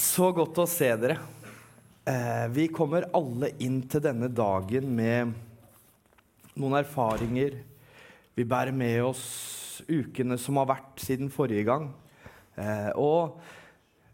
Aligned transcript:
Så 0.00 0.30
godt 0.32 0.56
å 0.62 0.64
se 0.70 0.86
dere. 0.96 1.18
Eh, 2.08 2.46
vi 2.54 2.70
kommer 2.72 3.04
alle 3.16 3.50
inn 3.60 3.82
til 3.90 4.00
denne 4.00 4.30
dagen 4.32 4.86
med 4.96 5.34
noen 6.56 6.76
erfaringer. 6.78 7.58
Vi 8.32 8.46
bærer 8.48 8.72
med 8.72 9.02
oss 9.04 9.82
ukene 9.90 10.38
som 10.40 10.56
har 10.56 10.70
vært 10.70 11.02
siden 11.04 11.28
forrige 11.32 11.66
gang. 11.68 11.90
Eh, 12.56 12.88
og 12.96 13.42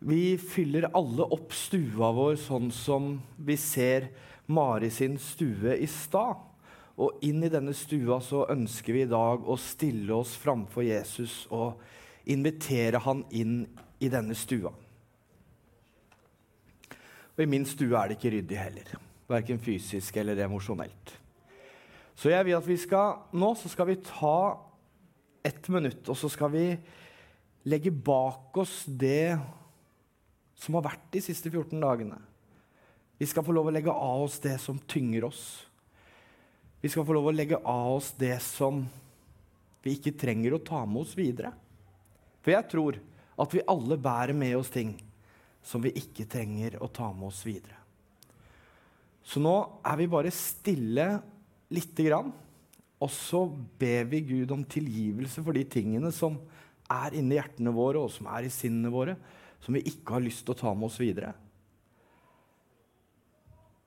vi 0.03 0.35
fyller 0.43 0.88
alle 0.91 1.29
opp 1.37 1.54
stua 1.54 2.10
vår 2.16 2.34
sånn 2.42 2.72
som 2.74 3.12
vi 3.38 3.54
ser 3.60 4.08
Mari 4.50 4.90
sin 4.90 5.14
stue 5.22 5.76
i 5.78 5.87
stad. 5.90 6.40
Og 6.98 7.22
inn 7.28 7.46
i 7.46 7.53
denne 7.53 7.76
stua 7.78 8.18
så 8.24 8.42
ønsker 8.56 8.96
vi 8.96 9.04
i 9.04 9.12
dag 9.12 9.46
å 9.46 9.58
stille 9.60 10.18
oss 10.18 10.34
framfor 10.40 10.88
Jesus 10.88 11.44
og 11.54 11.78
invitere 12.26 13.04
han 13.06 13.22
inn 13.30 13.60
i 14.03 14.10
denne 14.10 14.34
stua. 14.34 14.74
Og 17.37 17.45
i 17.45 17.50
min 17.50 17.66
stue 17.68 17.92
er 17.92 18.08
det 18.08 18.16
ikke 18.16 18.32
ryddig 18.32 18.58
heller. 18.58 18.92
Verken 19.28 19.60
fysisk 19.60 20.16
eller 20.16 20.38
emosjonelt. 20.46 21.12
Så 22.16 22.32
jeg 22.32 22.46
vil 22.48 22.56
at 22.56 22.68
vi 22.68 22.78
skal, 22.80 23.18
nå 23.36 23.50
så 23.60 23.68
skal 23.68 23.90
vi 23.90 23.98
ta 24.00 24.56
ett 25.44 25.68
minutt, 25.68 26.00
og 26.08 26.16
så 26.16 26.30
skal 26.32 26.50
vi 26.54 26.64
legge 27.68 27.92
bak 27.92 28.56
oss 28.56 28.84
det 28.88 29.36
som 30.56 30.78
har 30.78 30.86
vært 30.88 31.10
de 31.12 31.20
siste 31.20 31.52
14 31.52 31.77
dagene. 31.82 32.16
Vi 33.20 33.28
skal 33.28 33.44
få 33.44 33.52
lov 33.52 33.68
å 33.68 33.74
legge 33.74 33.92
av 33.92 34.24
oss 34.24 34.38
det 34.41 34.56
som 34.62 34.80
tynger 34.88 35.28
oss. 35.28 35.42
Vi 36.80 36.88
skal 36.92 37.05
få 37.05 37.16
lov 37.16 37.28
å 37.28 37.34
legge 37.36 37.60
av 37.60 37.98
oss 37.98 38.12
det 38.16 38.38
som 38.44 38.80
vi 39.84 39.96
ikke 39.96 40.16
trenger 40.18 40.56
å 40.56 40.64
ta 40.64 40.82
med 40.88 41.05
oss 41.05 41.12
videre. 41.18 41.52
For 42.41 42.55
jeg 42.55 42.68
tror 42.72 42.98
at 43.36 43.52
vi 43.52 43.64
alle 43.68 43.98
bærer 44.00 44.36
med 44.36 44.56
oss 44.56 44.72
ting 44.72 44.94
som 45.66 45.83
vi 45.83 45.95
ikke 45.98 46.29
trenger 46.30 46.79
å 46.83 46.88
ta 46.93 47.11
med 47.12 47.29
oss 47.30 47.43
videre. 47.47 47.79
Så 49.27 49.43
nå 49.43 49.55
er 49.83 49.97
vi 49.98 50.11
bare 50.11 50.31
stille 50.34 51.06
lite 51.75 52.06
grann, 52.06 52.31
og 53.03 53.11
så 53.12 53.42
ber 53.50 54.06
vi 54.08 54.23
Gud 54.28 54.53
om 54.55 54.62
tilgivelse 54.64 55.42
for 55.42 55.56
de 55.56 55.64
tingene 55.69 56.12
som 56.14 56.39
er 56.92 57.17
inni 57.19 57.36
hjertene 57.36 57.75
våre, 57.75 58.05
og 58.06 58.12
som 58.14 58.31
er 58.31 58.47
i 58.47 58.53
sinnene 58.55 58.92
våre, 58.95 59.17
som 59.61 59.75
vi 59.75 59.83
ikke 59.91 60.17
har 60.17 60.25
lyst 60.25 60.47
til 60.47 60.55
å 60.55 60.61
ta 60.61 60.73
med 60.73 60.86
oss 60.89 61.00
videre. 61.03 61.34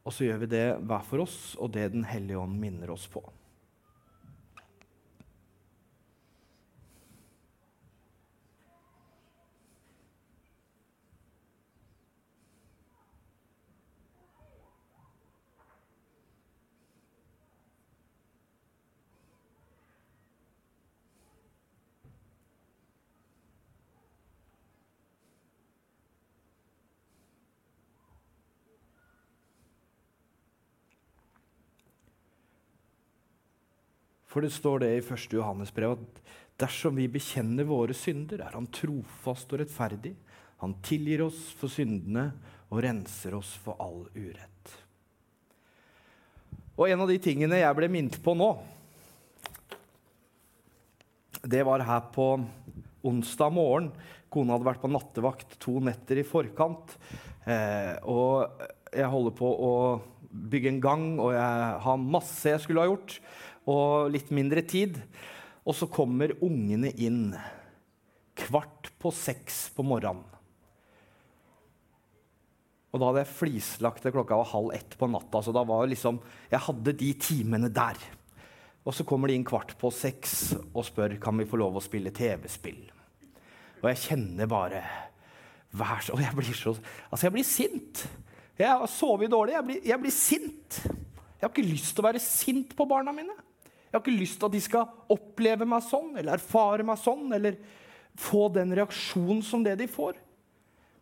Og 0.04 0.14
så 0.16 0.28
gjør 0.28 0.44
vi 0.44 0.52
det 0.52 0.66
hver 0.84 1.04
for 1.08 1.24
oss, 1.24 1.56
og 1.56 1.72
det 1.72 1.92
Den 1.94 2.04
hellige 2.04 2.42
ånd 2.42 2.60
minner 2.60 2.92
oss 2.92 3.08
på. 3.08 3.24
For 34.30 34.46
det 34.46 34.54
står 34.54 34.84
det 34.84 34.92
i 34.94 35.02
1. 35.02 35.32
Johannes 35.34 35.74
brev 35.74 35.96
at 35.98 36.20
dersom 36.60 36.98
vi 37.00 37.08
bekjenner 37.10 37.66
våre 37.66 37.96
synder, 37.98 38.44
er 38.44 38.54
Han 38.54 38.70
trofast 38.74 39.50
og 39.54 39.64
rettferdig. 39.64 40.14
Han 40.62 40.76
tilgir 40.86 41.24
oss 41.26 41.50
for 41.58 41.72
syndene 41.72 42.30
og 42.70 42.84
renser 42.86 43.34
oss 43.38 43.56
for 43.64 43.80
all 43.82 44.04
urett. 44.14 44.76
Og 46.80 46.88
en 46.88 47.02
av 47.04 47.10
de 47.10 47.18
tingene 47.20 47.60
jeg 47.60 47.76
ble 47.76 47.90
minnet 47.92 48.20
på 48.24 48.36
nå, 48.38 48.52
det 51.40 51.64
var 51.64 51.84
her 51.88 52.06
på 52.14 52.28
onsdag 53.08 53.52
morgen. 53.56 53.90
Kona 54.30 54.54
hadde 54.54 54.68
vært 54.68 54.84
på 54.84 54.92
nattevakt 54.92 55.58
to 55.64 55.80
netter 55.82 56.20
i 56.22 56.28
forkant. 56.28 56.94
Eh, 57.48 57.96
og 58.04 58.62
jeg 58.94 59.10
holder 59.10 59.36
på 59.40 59.50
å 59.50 59.74
bygge 60.30 60.74
en 60.76 60.82
gang, 60.84 61.06
og 61.18 61.34
jeg 61.34 61.78
har 61.86 62.04
masse 62.04 62.52
jeg 62.52 62.62
skulle 62.62 62.84
ha 62.84 62.92
gjort 62.92 63.16
og 63.70 64.10
litt 64.14 64.34
mindre 64.34 64.64
tid. 64.66 64.98
Og 65.68 65.76
så 65.78 65.90
kommer 65.92 66.38
ungene 66.46 66.92
inn 66.98 67.34
kvart 68.40 68.90
på 69.00 69.12
seks 69.14 69.68
på 69.76 69.86
morgenen. 69.86 70.26
Og 72.90 72.98
da 72.98 73.10
hadde 73.12 73.22
jeg 73.22 73.36
flislagt 73.38 74.06
det 74.06 74.14
klokka 74.16 74.40
var 74.40 74.50
halv 74.50 74.72
ett 74.74 74.96
på 74.98 75.10
natta. 75.12 75.44
så 75.46 75.54
da 75.54 75.62
var 75.64 75.86
liksom, 75.88 76.18
Jeg 76.50 76.60
hadde 76.66 76.94
de 76.98 77.14
timene 77.14 77.70
der. 77.70 77.98
Og 78.86 78.96
så 78.96 79.04
kommer 79.06 79.30
de 79.30 79.36
inn 79.38 79.46
kvart 79.46 79.76
på 79.78 79.92
seks 79.94 80.56
og 80.74 80.86
spør 80.88 81.20
kan 81.22 81.38
vi 81.38 81.46
få 81.46 81.60
lov 81.62 81.78
å 81.78 81.84
spille 81.84 82.10
TV-spill. 82.10 82.82
Og 83.84 83.90
jeg 83.92 84.02
kjenner 84.08 84.50
bare 84.50 84.82
vær 85.78 86.02
så, 86.02 86.16
Og 86.16 86.24
jeg 86.24 86.34
blir 86.34 86.56
så 86.58 86.74
Altså, 87.12 87.26
jeg 87.28 87.36
blir 87.36 87.46
sint. 87.46 88.08
Jeg 88.58 88.68
har 88.68 88.88
sovet 88.88 89.32
dårlig. 89.32 89.54
Jeg 89.54 89.66
blir, 89.68 89.82
jeg 89.86 90.00
blir 90.02 90.16
sint. 90.16 90.80
Jeg 90.84 91.46
har 91.46 91.54
ikke 91.54 91.70
lyst 91.70 91.94
til 91.94 92.04
å 92.04 92.10
være 92.10 92.20
sint 92.24 92.74
på 92.76 92.88
barna 92.90 93.14
mine. 93.16 93.36
Jeg 93.90 93.98
har 93.98 94.04
ikke 94.04 94.22
lyst 94.22 94.38
til 94.38 94.46
at 94.46 94.54
de 94.54 94.62
skal 94.62 95.14
oppleve 95.14 95.66
meg 95.66 95.82
sånn 95.82 96.12
eller 96.14 96.36
erfare 96.36 96.86
meg 96.86 97.00
sånn 97.02 97.32
eller 97.34 97.58
få 98.20 98.46
den 98.54 98.76
reaksjonen 98.78 99.42
som 99.46 99.64
det 99.66 99.74
de 99.80 99.88
får. 99.90 100.20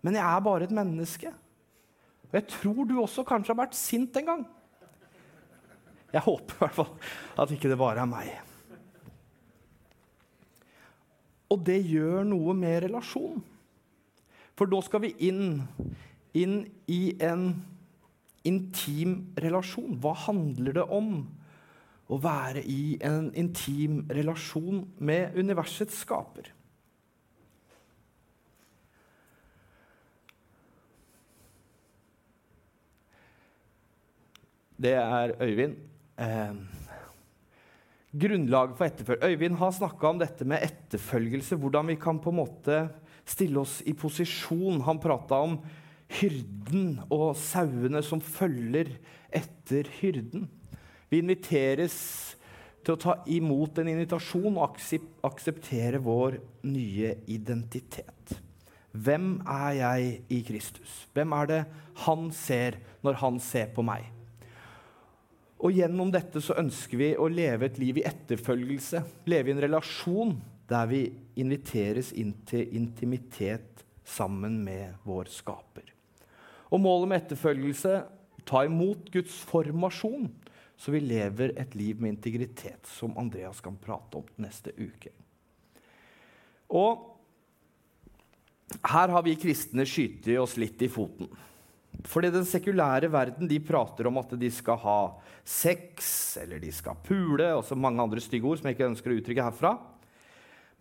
Men 0.05 0.15
jeg 0.15 0.23
er 0.23 0.45
bare 0.45 0.67
et 0.67 0.75
menneske. 0.75 1.33
Og 2.29 2.37
jeg 2.39 2.47
tror 2.53 2.87
du 2.87 2.95
også 3.01 3.25
kanskje 3.27 3.51
har 3.51 3.59
vært 3.65 3.75
sint 3.75 4.15
en 4.21 4.29
gang. 4.31 4.45
Jeg 6.13 6.23
håper 6.23 6.55
i 6.55 6.61
hvert 6.63 6.77
fall 6.77 6.93
at 7.43 7.51
ikke 7.51 7.71
det 7.71 7.79
bare 7.79 8.03
er 8.05 8.09
meg. 8.09 8.31
Og 11.51 11.59
det 11.67 11.79
gjør 11.87 12.23
noe 12.27 12.55
med 12.55 12.81
relasjon. 12.87 13.43
For 14.57 14.69
da 14.71 14.79
skal 14.83 15.03
vi 15.03 15.13
inn, 15.27 15.61
inn 16.35 16.61
i 16.91 17.01
en 17.23 17.49
intim 18.47 19.19
relasjon. 19.39 19.99
Hva 20.01 20.15
handler 20.27 20.79
det 20.79 20.87
om? 20.87 21.27
Å 22.07 22.19
være 22.23 22.63
i 22.63 22.97
en 23.03 23.31
intim 23.35 24.05
relasjon 24.11 24.85
med 24.99 25.35
universets 25.35 26.03
skaper. 26.05 26.53
Det 34.77 34.93
er 34.93 35.33
Øyvind. 35.41 35.75
Eh, 36.21 36.53
grunnlaget 38.13 38.77
for 38.77 38.85
etterfølgelse 38.85 39.33
Øyvind 39.33 39.57
har 39.57 39.73
snakka 39.73 40.11
om 40.11 40.19
dette 40.21 40.45
med 40.45 40.63
etterfølgelse. 40.63 41.57
Hvordan 41.57 41.87
vi 41.87 41.95
kan 41.95 42.21
på 42.21 42.29
en 42.29 42.39
måte 42.43 42.77
stille 43.27 43.59
oss 43.59 43.81
i 43.85 43.93
posisjon. 43.97 44.81
Han 44.85 45.01
prata 45.01 45.41
om 45.43 45.57
hyrden 46.19 47.01
og 47.11 47.35
sauene 47.39 48.03
som 48.05 48.21
følger 48.23 48.93
etter 49.35 49.89
hyrden. 49.99 50.47
Vi 51.07 51.21
inviteres 51.23 51.95
til 52.83 52.95
å 52.95 52.99
ta 52.99 53.15
imot 53.31 53.79
en 53.81 53.89
invitasjon 53.91 54.57
og 54.57 54.77
akseptere 55.27 55.99
vår 56.03 56.37
nye 56.67 57.15
identitet. 57.31 58.37
Hvem 58.97 59.41
er 59.43 59.71
jeg 59.77 60.13
i 60.33 60.41
Kristus? 60.47 61.03
Hvem 61.13 61.33
er 61.37 61.49
det 61.51 61.63
han 62.05 62.29
ser 62.35 62.79
når 63.05 63.19
han 63.21 63.41
ser 63.43 63.69
på 63.75 63.83
meg? 63.85 64.07
Og 65.57 65.73
Gjennom 65.73 66.11
dette 66.13 66.41
så 66.43 66.55
ønsker 66.61 66.99
vi 67.01 67.09
å 67.17 67.27
leve 67.31 67.67
et 67.67 67.79
liv 67.81 67.99
i 67.99 68.05
etterfølgelse, 68.07 69.01
leve 69.29 69.51
i 69.51 69.55
en 69.55 69.63
relasjon 69.63 70.35
der 70.69 70.89
vi 70.89 71.01
inviteres 71.39 72.11
inn 72.17 72.33
til 72.47 72.75
intimitet 72.77 73.83
sammen 74.07 74.59
med 74.63 74.99
vår 75.07 75.31
skaper. 75.33 75.87
Og 76.71 76.81
Målet 76.83 77.09
med 77.09 77.23
etterfølgelse 77.23 77.95
ta 78.47 78.63
imot 78.67 79.09
Guds 79.11 79.39
formasjon 79.49 80.29
så 80.77 80.93
vi 80.93 81.01
lever 81.01 81.55
et 81.57 81.75
liv 81.75 82.01
med 82.01 82.15
integritet, 82.15 82.85
som 82.85 83.17
Andreas 83.17 83.61
kan 83.65 83.77
prate 83.81 84.19
om 84.19 84.27
neste 84.43 84.73
uke. 84.77 85.11
Og 86.69 87.17
her 88.83 89.13
har 89.13 89.23
vi 89.25 89.37
kristne 89.39 89.87
skytet 89.87 90.37
oss 90.39 90.57
litt 90.59 90.81
i 90.83 90.91
foten. 90.91 91.29
Fordi 92.05 92.29
den 92.29 92.45
sekulære 92.45 93.09
verden 93.09 93.49
de 93.49 93.57
prater 93.63 94.09
om 94.09 94.19
at 94.21 94.35
de 94.37 94.51
skal 94.53 94.77
ha 94.83 94.99
sex, 95.47 96.11
eller 96.43 96.61
de 96.61 96.69
skal 96.75 96.99
pule, 97.07 97.47
og 97.55 97.65
så 97.65 97.77
mange 97.79 98.03
andre 98.03 98.21
stygge 98.21 98.45
ord 98.45 98.59
som 98.59 98.69
jeg 98.69 98.77
ikke 98.77 98.91
ønsker 98.91 99.15
å 99.15 99.17
uttrykke 99.21 99.47
herfra. 99.49 99.73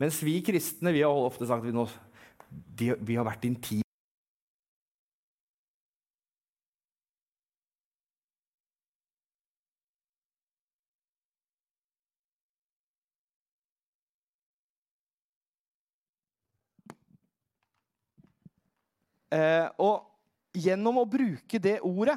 Mens 0.02 0.20
vi 0.20 0.42
kristne 0.44 0.92
vi 0.92 1.06
har 1.06 1.24
ofte 1.24 1.48
sagt 1.48 1.64
at 1.64 1.70
vi, 1.70 1.76
nå, 1.76 1.88
de, 2.50 2.92
vi 3.00 3.16
har 3.16 3.24
vært 3.24 3.48
intime 3.48 3.86
Eh, 19.25 19.25
og 19.82 20.06
gjennom 20.56 21.02
å 21.02 21.08
bruke 21.08 21.60
det 21.60 21.78
ordet 21.84 22.16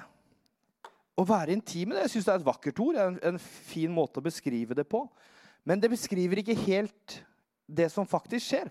å 1.20 1.26
være 1.28 1.56
intim 1.56 1.90
med 1.90 1.98
det. 1.98 2.06
Jeg 2.08 2.14
syns 2.16 2.28
det 2.28 2.34
er 2.34 2.42
et 2.42 2.48
vakkert 2.48 2.82
ord. 2.84 3.00
En, 3.00 3.18
en 3.32 3.40
fin 3.40 3.92
måte 3.92 4.22
å 4.22 4.26
beskrive 4.26 4.78
det 4.78 4.86
på. 4.88 5.04
Men 5.68 5.82
det 5.82 5.92
beskriver 5.92 6.42
ikke 6.42 6.58
helt 6.64 7.20
det 7.68 7.90
som 7.92 8.08
faktisk 8.08 8.46
skjer. 8.54 8.70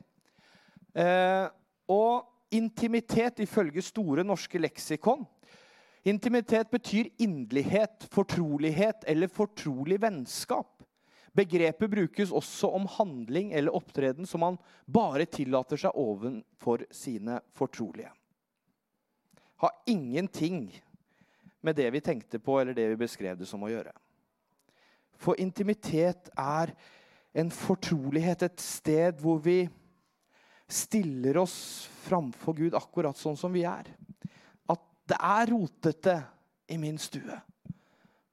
Eh, 0.97 1.47
og 1.93 2.55
intimitet 2.55 3.43
ifølge 3.45 3.85
Store 3.85 4.25
norske 4.25 4.61
leksikon 4.61 5.27
Intimitet 6.09 6.71
betyr 6.71 7.11
inderlighet, 7.21 8.07
fortrolighet 8.15 9.03
eller 9.11 9.29
fortrolig 9.29 9.99
vennskap. 10.01 10.71
Begrepet 11.37 11.91
brukes 11.91 12.33
også 12.33 12.71
om 12.79 12.87
handling 12.95 13.51
eller 13.53 13.75
opptreden 13.77 14.27
som 14.27 14.41
man 14.41 14.57
bare 14.87 15.27
tillater 15.29 15.77
seg 15.77 15.99
ovenfor 15.99 16.87
sine 16.95 17.43
fortrolige. 17.59 18.09
Har 19.59 19.75
ingenting 19.91 20.71
med 21.61 21.77
det 21.77 21.91
vi 21.91 22.01
tenkte 22.01 22.39
på 22.39 22.61
eller 22.61 22.77
det 22.77 22.87
vi 22.93 23.01
beskrev 23.01 23.39
det 23.39 23.49
som 23.51 23.63
å 23.67 23.71
gjøre. 23.71 23.93
For 25.19 25.39
intimitet 25.43 26.31
er 26.39 26.73
en 27.39 27.51
fortrolighet, 27.51 28.45
et 28.47 28.63
sted 28.63 29.19
hvor 29.23 29.41
vi 29.43 29.65
stiller 30.69 31.41
oss 31.43 31.89
framfor 32.05 32.55
Gud 32.59 32.77
akkurat 32.79 33.19
sånn 33.19 33.39
som 33.39 33.53
vi 33.55 33.65
er. 33.67 33.91
At 34.69 34.85
det 35.11 35.19
er 35.19 35.51
rotete 35.51 36.17
i 36.71 36.79
min 36.81 36.99
stue. 37.01 37.37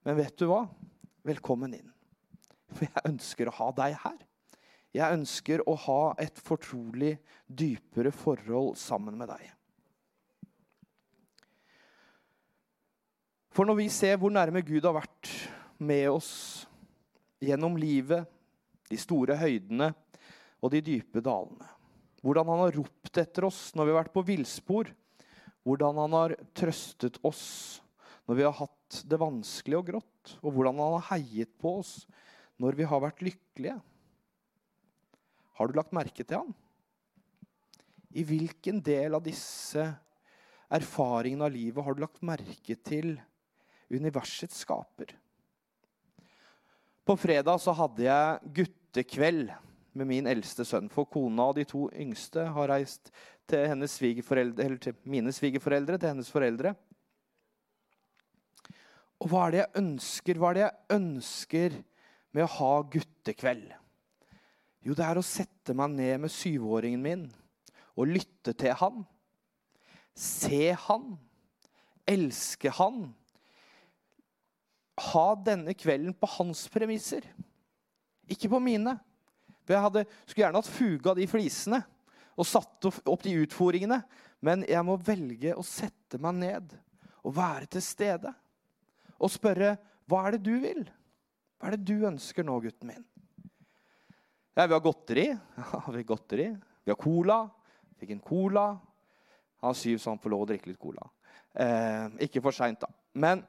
Men 0.05 0.19
vet 0.19 0.37
du 0.37 0.45
hva? 0.51 0.65
Velkommen 1.25 1.73
inn. 1.73 1.89
For 2.75 2.85
jeg 2.85 3.07
ønsker 3.09 3.49
å 3.49 3.57
ha 3.57 3.71
deg 3.79 3.97
her. 4.03 4.17
Jeg 4.95 5.17
ønsker 5.17 5.63
å 5.67 5.73
ha 5.87 6.01
et 6.21 6.37
fortrolig, 6.39 7.17
dypere 7.47 8.13
forhold 8.15 8.77
sammen 8.79 9.17
med 9.19 9.31
deg. 9.33 9.54
For 13.55 13.63
når 13.63 13.77
vi 13.79 13.91
ser 13.93 14.17
hvor 14.19 14.33
nærme 14.35 14.59
Gud 14.67 14.83
har 14.83 14.97
vært 14.97 15.29
med 15.79 16.09
oss 16.11 16.31
gjennom 17.39 17.77
livet, 17.79 18.27
de 18.91 18.97
store 18.99 19.37
høydene 19.39 19.87
og 20.59 20.73
de 20.73 20.81
dype 20.83 21.21
dalene, 21.23 21.69
hvordan 22.19 22.49
han 22.51 22.63
har 22.65 22.75
ropt 22.75 23.19
etter 23.21 23.47
oss 23.47 23.69
når 23.77 23.87
vi 23.87 23.93
har 23.93 24.01
vært 24.01 24.13
på 24.13 24.23
villspor, 24.27 24.89
hvordan 25.63 26.01
han 26.03 26.15
har 26.17 26.35
trøstet 26.57 27.15
oss 27.25 27.45
når 28.27 28.39
vi 28.41 28.45
har 28.45 28.57
hatt 28.57 28.97
det 29.07 29.19
vanskelig 29.21 29.77
og 29.79 29.87
grått, 29.87 30.33
og 30.43 30.51
hvordan 30.51 30.81
han 30.81 30.95
har 30.97 31.07
heiet 31.13 31.53
på 31.61 31.77
oss 31.79 31.93
når 32.61 32.75
vi 32.75 32.87
har 32.89 33.03
vært 33.05 33.23
lykkelige. 33.23 33.77
Har 35.55 35.69
du 35.71 35.79
lagt 35.79 35.95
merke 35.95 36.25
til 36.25 36.41
han? 36.41 36.51
I 38.15 38.25
hvilken 38.27 38.83
del 38.83 39.15
av 39.15 39.23
disse 39.23 39.87
erfaringene 40.75 41.47
av 41.47 41.55
livet 41.55 41.87
har 41.87 41.95
du 41.95 42.03
lagt 42.03 42.19
merke 42.25 42.75
til 42.83 43.15
universets 43.93 44.63
skaper. 44.65 45.13
På 47.05 47.13
fredag 47.17 47.59
så 47.61 47.73
hadde 47.77 48.07
jeg 48.07 48.53
guttekveld 48.59 49.51
med 49.95 50.09
min 50.09 50.27
eldste 50.29 50.65
sønn. 50.65 50.89
For 50.91 51.07
kona 51.09 51.51
og 51.51 51.59
de 51.59 51.65
to 51.69 51.85
yngste 51.93 52.47
har 52.55 52.71
reist 52.71 53.11
til, 53.45 53.69
eller 53.69 54.77
til 54.81 54.97
mine 55.05 55.33
svigerforeldre, 55.33 55.99
til 55.99 56.11
hennes 56.15 56.31
foreldre. 56.33 56.73
Og 59.21 59.29
hva 59.31 59.45
er 59.45 59.53
det 59.53 59.61
jeg 59.61 59.83
ønsker? 59.83 60.39
Hva 60.39 60.49
er 60.49 60.57
det 60.57 60.63
jeg 60.65 60.97
ønsker 60.97 61.77
med 62.35 62.45
å 62.45 62.53
ha 62.57 62.71
guttekveld? 62.95 63.67
Jo, 64.85 64.93
det 64.93 65.05
er 65.05 65.17
å 65.17 65.25
sette 65.25 65.73
meg 65.77 65.93
ned 65.95 66.25
med 66.25 66.33
syvåringen 66.33 67.01
min 67.01 67.27
og 67.95 68.09
lytte 68.11 68.53
til 68.57 68.75
han. 68.81 69.05
Se 70.13 70.73
han. 70.87 71.15
Elske 72.05 72.69
han 72.75 73.07
ha 74.95 75.25
denne 75.35 75.75
kvelden 75.75 76.15
på 76.15 76.29
hans 76.37 76.65
premisser, 76.71 77.25
ikke 78.31 78.49
på 78.51 78.61
mine. 78.63 78.95
For 79.65 79.75
jeg 79.75 79.85
hadde, 79.85 80.05
skulle 80.25 80.45
gjerne 80.45 80.61
hatt 80.61 80.71
fuga 80.71 81.15
de 81.17 81.27
flisene 81.29 81.81
og 82.35 82.47
satt 82.47 82.87
opp 82.87 83.23
de 83.25 83.33
utfordringene. 83.43 84.01
Men 84.45 84.65
jeg 84.67 84.85
må 84.85 84.97
velge 85.01 85.55
å 85.57 85.63
sette 85.65 86.19
meg 86.21 86.37
ned 86.37 86.75
og 87.25 87.35
være 87.35 87.69
til 87.75 87.83
stede. 87.83 88.31
Og 89.17 89.31
spørre 89.33 89.75
hva 90.09 90.27
er 90.27 90.35
det 90.35 90.45
du 90.45 90.55
vil? 90.61 90.83
Hva 91.57 91.71
er 91.71 91.77
det 91.77 91.87
du 91.87 92.05
ønsker 92.05 92.45
nå, 92.45 92.59
gutten 92.61 92.91
min? 92.91 93.05
Ja, 94.55 94.67
vi 94.67 94.75
har 94.75 94.83
godteri. 94.83 95.27
Ja, 95.57 95.81
vi 95.87 95.97
har 95.97 96.07
godteri. 96.07 96.49
Vi 96.85 96.93
har 96.93 96.99
cola. 96.99 97.39
Fikk 97.99 98.13
en 98.13 98.23
cola. 98.23 98.67
Han 99.63 99.71
har 99.71 99.79
syv, 99.79 99.97
så 99.97 100.13
han 100.13 100.21
får 100.21 100.33
lov 100.35 100.45
å 100.45 100.49
drikke 100.51 100.69
litt 100.69 100.79
cola. 100.79 101.07
Eh, 101.55 102.27
ikke 102.27 102.43
for 102.45 102.55
seint, 102.55 102.83
da. 102.83 102.91
Men 103.15 103.41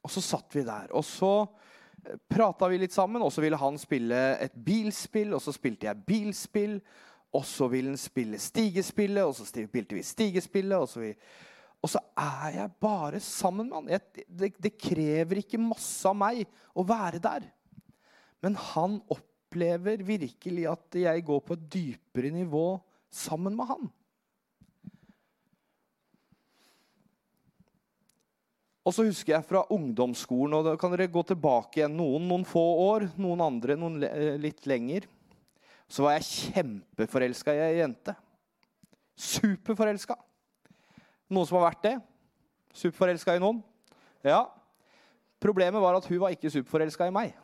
og 0.00 0.12
så 0.12 0.22
satt 0.24 0.56
vi 0.56 0.64
der. 0.66 0.90
Og 0.96 1.04
så 1.06 1.32
eh, 1.42 2.16
prata 2.30 2.68
vi 2.70 2.80
litt 2.80 2.94
sammen, 2.96 3.22
og 3.22 3.32
så 3.34 3.44
ville 3.44 3.60
han 3.60 3.78
spille 3.80 4.20
et 4.40 4.56
bilspill, 4.56 5.34
og 5.36 5.44
så 5.44 5.54
spilte 5.56 5.90
jeg 5.90 6.04
bilspill. 6.08 6.80
Og 7.36 7.44
så 7.46 7.68
ville 7.70 7.92
han 7.92 8.00
spille 8.00 8.40
stigespillet, 8.42 9.22
og 9.22 9.36
så 9.38 9.46
spilte 9.46 9.94
vi 9.94 10.02
stigespillet. 10.02 10.76
Og 10.82 10.90
så, 10.90 11.04
vi, 11.04 11.12
og 11.78 11.92
så 11.92 12.02
er 12.18 12.56
jeg 12.56 12.76
bare 12.82 13.20
sammen 13.22 13.70
med 13.70 13.76
han. 13.78 13.92
Jeg, 13.94 14.26
det, 14.26 14.52
det 14.58 14.74
krever 14.80 15.44
ikke 15.44 15.62
masse 15.62 16.08
av 16.10 16.18
meg 16.18 16.42
å 16.74 16.86
være 16.86 17.22
der. 17.22 17.46
Men 18.42 18.56
han 18.72 18.98
opplever 19.12 20.02
virkelig 20.06 20.66
at 20.72 20.98
jeg 21.04 21.24
går 21.28 21.44
på 21.46 21.56
et 21.56 21.70
dypere 21.70 22.32
nivå 22.34 22.66
sammen 23.14 23.54
med 23.58 23.68
han. 23.70 23.90
Og 28.80 28.94
så 28.96 29.04
husker 29.04 29.34
jeg 29.34 29.44
fra 29.44 29.66
ungdomsskolen, 29.74 30.54
og 30.56 30.64
da 30.64 30.76
kan 30.80 30.92
dere 30.94 31.10
gå 31.12 31.22
tilbake 31.28 31.82
igjen 31.82 31.98
noen 31.98 32.24
noen 32.30 32.46
få 32.48 32.62
år, 32.86 33.10
noen 33.20 33.42
andre 33.44 33.76
noen 33.76 34.00
eh, 34.06 34.38
litt 34.40 34.64
lenger. 34.68 35.04
Så 35.90 36.06
var 36.06 36.16
jeg 36.16 36.54
kjempeforelska 36.54 37.52
i 37.56 37.60
ei 37.66 37.80
jente. 37.82 38.14
Superforelska. 39.20 40.16
Noen 41.30 41.48
som 41.48 41.58
har 41.58 41.68
vært 41.68 41.84
det? 41.84 41.94
Superforelska 42.72 43.36
i 43.36 43.42
noen? 43.42 43.60
Ja. 44.24 44.46
Problemet 45.42 45.82
var 45.82 45.98
at 45.98 46.08
hun 46.08 46.22
var 46.22 46.32
ikke 46.32 46.52
superforelska 46.52 47.10
i 47.10 47.14
meg. 47.14 47.36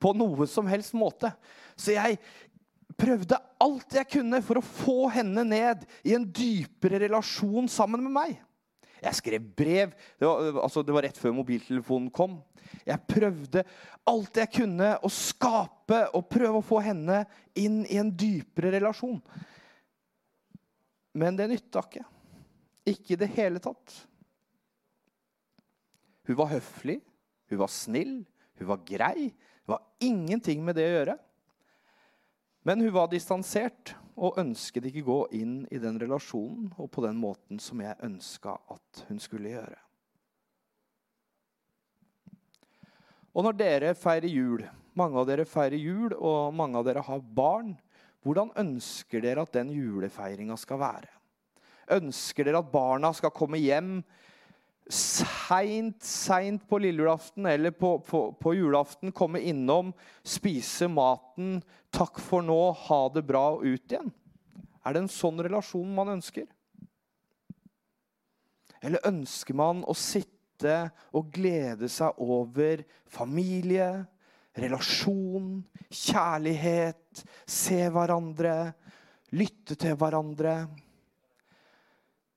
På 0.00 0.14
noe 0.16 0.48
som 0.50 0.68
helst 0.70 0.96
måte. 0.96 1.32
Så 1.76 1.92
jeg 1.96 2.18
prøvde 3.00 3.40
alt 3.62 3.96
jeg 3.98 4.10
kunne 4.12 4.40
for 4.44 4.60
å 4.60 4.64
få 4.64 4.98
henne 5.12 5.44
ned 5.46 5.84
i 6.06 6.14
en 6.16 6.24
dypere 6.24 7.02
relasjon 7.04 7.68
sammen 7.70 8.04
med 8.06 8.14
meg. 8.14 8.34
Jeg 9.04 9.18
skrev 9.18 9.48
brev. 9.56 9.94
Det 10.18 10.26
var, 10.28 10.62
altså, 10.64 10.82
det 10.82 10.94
var 10.96 11.06
rett 11.06 11.18
før 11.20 11.34
mobiltelefonen 11.36 12.10
kom. 12.14 12.38
Jeg 12.84 13.00
prøvde 13.08 13.64
alt 14.08 14.40
jeg 14.40 14.52
kunne 14.56 14.94
å 15.04 15.10
skape 15.12 16.00
og 16.16 16.28
prøve 16.32 16.60
å 16.60 16.64
få 16.64 16.80
henne 16.84 17.22
inn 17.58 17.82
i 17.86 17.98
en 18.00 18.12
dypere 18.12 18.72
relasjon. 18.76 19.20
Men 21.14 21.38
det 21.38 21.50
nytta 21.52 21.84
ikke. 21.84 22.04
Ikke 22.94 23.14
i 23.14 23.20
det 23.20 23.30
hele 23.36 23.62
tatt. 23.62 23.94
Hun 26.24 26.38
var 26.40 26.52
høflig, 26.54 26.98
hun 27.52 27.60
var 27.60 27.72
snill, 27.72 28.16
hun 28.58 28.70
var 28.70 28.82
grei. 28.88 29.28
Det 29.30 29.72
var 29.72 29.84
ingenting 30.04 30.64
med 30.64 30.76
det 30.78 30.88
å 30.88 30.96
gjøre. 30.96 31.18
Men 32.64 32.80
hun 32.80 32.94
var 32.96 33.12
distansert 33.12 33.92
og 34.14 34.38
ønsket 34.38 34.86
ikke 34.90 35.04
gå 35.06 35.18
inn 35.34 35.56
i 35.74 35.80
den 35.82 35.98
relasjonen 36.00 36.70
og 36.78 36.90
på 36.94 37.02
den 37.04 37.18
måten 37.18 37.58
som 37.62 37.82
jeg 37.82 37.98
ønska 38.06 38.54
at 38.74 39.04
hun 39.08 39.18
skulle 39.22 39.54
gjøre. 39.56 39.80
Og 43.34 43.42
når 43.42 43.56
dere 43.58 43.94
feirer 43.98 44.30
jul, 44.30 44.62
mange 44.94 45.18
av 45.18 45.26
dere 45.26 45.46
feirer 45.48 45.80
jul, 45.80 46.12
og 46.14 46.54
mange 46.54 46.78
av 46.78 46.86
dere 46.86 47.02
har 47.02 47.22
barn, 47.34 47.72
hvordan 48.22 48.52
ønsker 48.62 49.24
dere 49.24 49.42
at 49.42 49.56
den 49.56 49.72
julefeiringa 49.74 50.54
skal 50.60 50.78
være? 50.80 51.10
Ønsker 51.98 52.46
dere 52.46 52.62
at 52.62 52.70
barna 52.72 53.10
skal 53.12 53.34
komme 53.34 53.58
hjem 53.58 53.98
seint, 54.90 56.02
seint 56.04 56.64
på 56.68 56.78
lille 56.78 57.16
eller 57.48 57.70
på, 57.70 57.98
på, 58.00 58.32
på, 58.32 58.54
julaften 58.54 59.12
komme 59.12 59.40
innom, 59.40 59.92
spise 60.22 60.88
maten, 60.88 61.62
takk 61.90 62.20
for 62.20 62.44
nå, 62.44 62.72
ha 62.72 63.00
det 63.14 63.24
bra 63.24 63.46
og 63.56 63.64
ut 63.64 63.92
igjen? 63.92 64.12
Er 64.84 64.92
det 64.92 65.04
en 65.04 65.12
sånn 65.12 65.40
relasjon 65.40 65.94
man 65.96 66.12
ønsker? 66.18 66.46
Eller 68.84 69.00
ønsker 69.08 69.56
man 69.56 69.80
å 69.88 69.96
sitte 69.96 70.90
og 71.16 71.32
glede 71.32 71.88
seg 71.88 72.20
over 72.20 72.84
familie, 73.08 74.04
relasjon, 74.60 75.62
kjærlighet, 75.88 77.24
se 77.48 77.80
hverandre, 77.88 78.74
lytte 79.32 79.78
til 79.80 79.96
hverandre? 79.96 80.66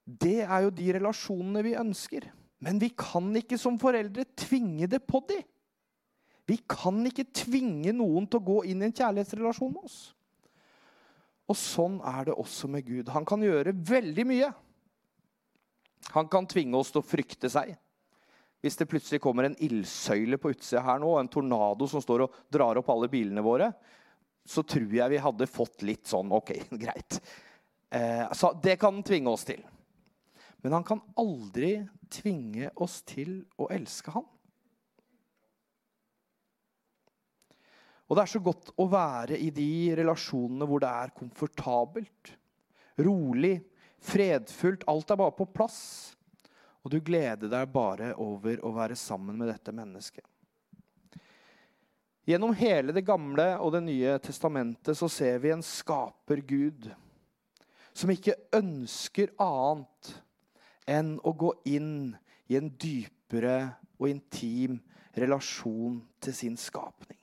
Det 0.07 0.39
er 0.45 0.63
jo 0.63 0.71
de 0.71 0.91
relasjonene 0.95 1.63
vi 1.65 1.75
ønsker. 1.75 2.29
Men 2.63 2.79
vi 2.81 2.89
kan 2.95 3.27
ikke 3.37 3.59
som 3.59 3.77
foreldre 3.81 4.23
tvinge 4.39 4.87
det 4.89 5.01
på 5.05 5.21
dem. 5.29 5.43
Vi 6.47 6.61
kan 6.63 7.01
ikke 7.05 7.27
tvinge 7.35 7.91
noen 7.91 8.25
til 8.25 8.39
å 8.39 8.47
gå 8.47 8.61
inn 8.71 8.81
i 8.81 8.87
en 8.87 8.95
kjærlighetsrelasjon 8.95 9.73
med 9.73 9.83
oss. 9.83 9.97
Og 11.47 11.59
sånn 11.59 11.99
er 12.07 12.29
det 12.29 12.37
også 12.39 12.69
med 12.71 12.87
Gud. 12.87 13.11
Han 13.11 13.27
kan 13.27 13.43
gjøre 13.43 13.75
veldig 13.75 14.25
mye. 14.27 14.49
Han 16.15 16.31
kan 16.31 16.47
tvinge 16.47 16.79
oss 16.79 16.93
til 16.93 17.03
å 17.03 17.07
frykte 17.07 17.51
seg. 17.51 17.75
Hvis 18.63 18.79
det 18.79 18.87
plutselig 18.89 19.21
kommer 19.21 19.47
en 19.47 19.59
ildsøyle 19.63 20.39
på 20.41 20.53
utsida 20.55 20.81
her 20.87 21.03
nå, 21.03 21.11
en 21.19 21.29
tornado 21.31 21.87
som 21.87 22.01
står 22.03 22.25
og 22.25 22.41
drar 22.51 22.79
opp 22.79 22.89
alle 22.95 23.09
bilene 23.11 23.43
våre, 23.43 23.69
så 24.47 24.63
tror 24.63 24.87
jeg 24.95 25.11
vi 25.11 25.21
hadde 25.21 25.51
fått 25.51 25.83
litt 25.87 26.07
sånn 26.07 26.31
OK, 26.33 26.55
greit. 26.83 27.19
Eh, 27.91 28.23
så 28.35 28.55
det 28.63 28.79
kan 28.79 28.95
han 28.95 29.05
tvinge 29.05 29.35
oss 29.35 29.45
til. 29.47 29.61
Men 30.67 30.73
han 30.73 30.83
kan 30.83 30.99
aldri 31.15 31.77
tvinge 32.11 32.67
oss 32.75 32.97
til 33.07 33.37
å 33.55 33.69
elske 33.71 34.11
han. 34.11 34.25
Og 38.03 38.17
det 38.17 38.25
er 38.25 38.31
så 38.33 38.41
godt 38.43 38.73
å 38.75 38.89
være 38.91 39.39
i 39.39 39.47
de 39.55 39.69
relasjonene 39.95 40.67
hvor 40.67 40.83
det 40.83 40.89
er 40.91 41.13
komfortabelt, 41.15 42.33
rolig, 42.99 43.53
fredfullt. 44.11 44.83
Alt 44.91 45.15
er 45.15 45.21
bare 45.23 45.37
på 45.39 45.47
plass. 45.55 45.79
Og 46.83 46.91
du 46.91 46.99
gleder 46.99 47.47
deg 47.47 47.71
bare 47.71 48.11
over 48.19 48.59
å 48.67 48.75
være 48.75 48.99
sammen 48.99 49.39
med 49.39 49.53
dette 49.53 49.71
mennesket. 49.71 50.27
Gjennom 52.27 52.51
hele 52.59 52.91
Det 52.91 53.07
gamle 53.07 53.53
og 53.63 53.71
Det 53.71 53.85
nye 53.87 54.19
testamentet 54.19 54.99
så 54.99 55.07
ser 55.07 55.39
vi 55.39 55.55
en 55.55 55.63
skaper 55.63 56.43
Gud 56.43 56.91
som 57.95 58.11
ikke 58.11 58.35
ønsker 58.51 59.31
annet 59.39 60.17
enn 60.87 61.17
å 61.27 61.33
gå 61.35 61.51
inn 61.67 62.15
i 62.47 62.57
en 62.59 62.71
dypere 62.79 63.75
og 63.97 64.09
intim 64.09 64.79
relasjon 65.17 65.99
til 66.23 66.35
sin 66.35 66.57
skapning. 66.59 67.19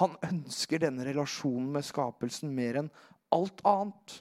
Han 0.00 0.16
ønsker 0.26 0.82
denne 0.82 1.06
relasjonen 1.06 1.70
med 1.76 1.86
skapelsen 1.86 2.50
mer 2.54 2.80
enn 2.80 2.90
alt 3.34 3.62
annet. 3.68 4.18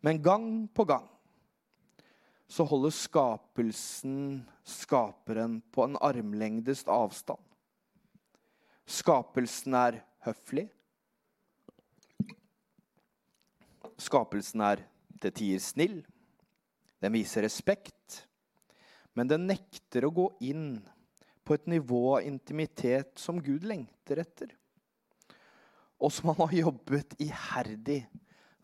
Men 0.00 0.22
gang 0.24 0.46
på 0.72 0.86
gang 0.88 1.08
så 2.50 2.64
holder 2.66 2.94
skapelsen 2.96 4.40
skaperen 4.66 5.60
på 5.70 5.84
en 5.84 5.98
armlengdes 6.00 6.86
avstand. 6.90 7.42
Skapelsen 8.90 9.76
er 9.78 10.00
høflig. 10.24 10.66
Skapelsen 14.00 14.62
er 14.64 14.84
til 15.20 15.34
tider 15.36 15.62
snill. 15.62 15.98
Den 17.00 17.14
viser 17.14 17.44
respekt. 17.44 18.24
Men 19.16 19.28
den 19.28 19.46
nekter 19.50 20.06
å 20.06 20.14
gå 20.14 20.26
inn 20.46 20.78
på 21.44 21.56
et 21.56 21.66
nivå 21.68 22.16
av 22.16 22.26
intimitet 22.28 23.18
som 23.18 23.40
Gud 23.42 23.66
lengter 23.66 24.22
etter. 24.22 24.52
Og 26.00 26.12
som 26.14 26.30
han 26.30 26.40
har 26.46 26.56
jobbet 26.60 27.16
iherdig 27.20 28.04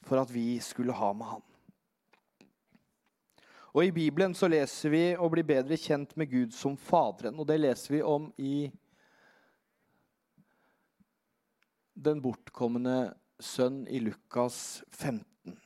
for 0.06 0.22
at 0.22 0.30
vi 0.32 0.56
skulle 0.62 0.94
ha 0.96 1.10
med 1.12 1.34
han. 1.34 1.44
Og 3.76 3.84
I 3.84 3.92
Bibelen 3.92 4.32
så 4.32 4.48
leser 4.48 4.88
vi 4.88 5.02
å 5.20 5.28
bli 5.28 5.42
bedre 5.44 5.76
kjent 5.76 6.14
med 6.16 6.30
Gud 6.30 6.54
som 6.56 6.78
Faderen. 6.80 7.36
Og 7.36 7.44
det 7.48 7.58
leser 7.60 7.98
vi 7.98 8.00
om 8.00 8.30
i 8.40 8.70
den 11.92 12.22
bortkomne 12.24 12.96
sønn 13.42 13.84
i 13.88 14.00
Lukas 14.00 14.82
15. 14.90 15.56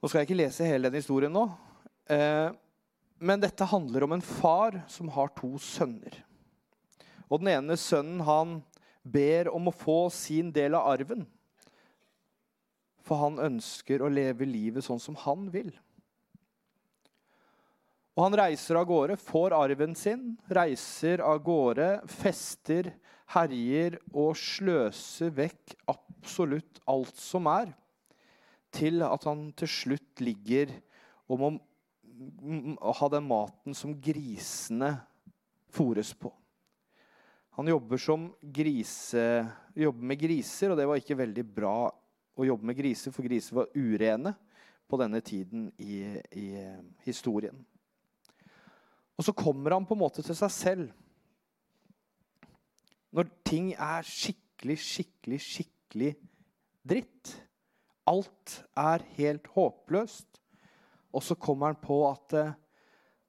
Nå 0.00 0.08
skal 0.10 0.20
jeg 0.20 0.28
ikke 0.28 0.40
lese 0.42 0.68
hele 0.68 0.90
den 0.90 1.00
historien 1.00 1.32
nå. 1.32 1.46
Eh, 2.12 2.50
men 3.24 3.40
dette 3.40 3.68
handler 3.68 4.04
om 4.04 4.16
en 4.16 4.24
far 4.24 4.82
som 4.92 5.08
har 5.14 5.32
to 5.36 5.54
sønner. 5.62 6.18
Og 7.30 7.40
den 7.40 7.54
ene 7.54 7.76
sønnen 7.80 8.20
han 8.26 8.58
ber 9.04 9.48
om 9.52 9.68
å 9.68 9.76
få 9.76 10.10
sin 10.12 10.50
del 10.52 10.76
av 10.76 10.90
arven. 10.92 11.24
For 13.04 13.20
han 13.20 13.40
ønsker 13.40 14.04
å 14.04 14.12
leve 14.12 14.48
livet 14.48 14.84
sånn 14.84 15.00
som 15.00 15.16
han 15.24 15.48
vil. 15.52 15.72
Og 18.14 18.28
han 18.28 18.36
reiser 18.38 18.78
av 18.78 18.86
gårde, 18.86 19.16
får 19.18 19.56
arven 19.56 19.96
sin, 19.98 20.34
reiser 20.46 21.24
av 21.24 21.40
gårde, 21.44 21.88
fester, 22.20 22.92
herjer 23.32 23.96
og 24.12 24.34
sløser 24.38 25.32
vekk 25.34 25.76
absolutt 25.90 26.82
alt 26.90 27.16
som 27.20 27.48
er, 27.50 27.72
til 28.74 29.04
at 29.06 29.24
han 29.28 29.48
til 29.56 29.70
slutt 29.70 30.22
ligger 30.24 30.72
og 31.30 31.40
må 31.40 31.50
ha 33.00 33.10
den 33.10 33.26
maten 33.26 33.76
som 33.76 33.94
grisene 34.02 34.92
fôres 35.74 36.12
på. 36.18 36.30
Han 37.54 37.70
jobber, 37.70 38.00
grise, 38.50 39.46
jobber 39.78 40.08
med 40.10 40.18
griser, 40.18 40.72
og 40.72 40.78
det 40.78 40.88
var 40.90 40.98
ikke 40.98 41.18
veldig 41.18 41.44
bra 41.46 41.76
å 42.34 42.46
jobbe 42.46 42.66
med 42.66 42.78
griser, 42.78 43.14
for 43.14 43.26
griser 43.26 43.60
var 43.60 43.70
urene 43.78 44.34
på 44.90 44.98
denne 44.98 45.20
tiden 45.22 45.68
i, 45.78 46.02
i 46.34 46.48
historien. 47.06 47.54
Og 49.14 49.26
så 49.26 49.34
kommer 49.36 49.76
han 49.76 49.86
på 49.86 49.94
en 49.94 50.02
måte 50.02 50.24
til 50.26 50.34
seg 50.34 50.50
selv. 50.50 50.88
Når 53.14 53.30
ting 53.46 53.70
er 53.78 54.06
skikkelig, 54.06 54.76
skikkelig, 54.82 55.40
skikkelig 55.42 56.12
dritt. 56.82 57.34
Alt 58.10 58.58
er 58.76 59.04
helt 59.16 59.46
håpløst. 59.54 60.40
Og 61.14 61.22
så 61.22 61.36
kommer 61.38 61.70
han 61.70 61.78
på 61.78 62.00
at 62.08 62.34
uh, 62.34 62.54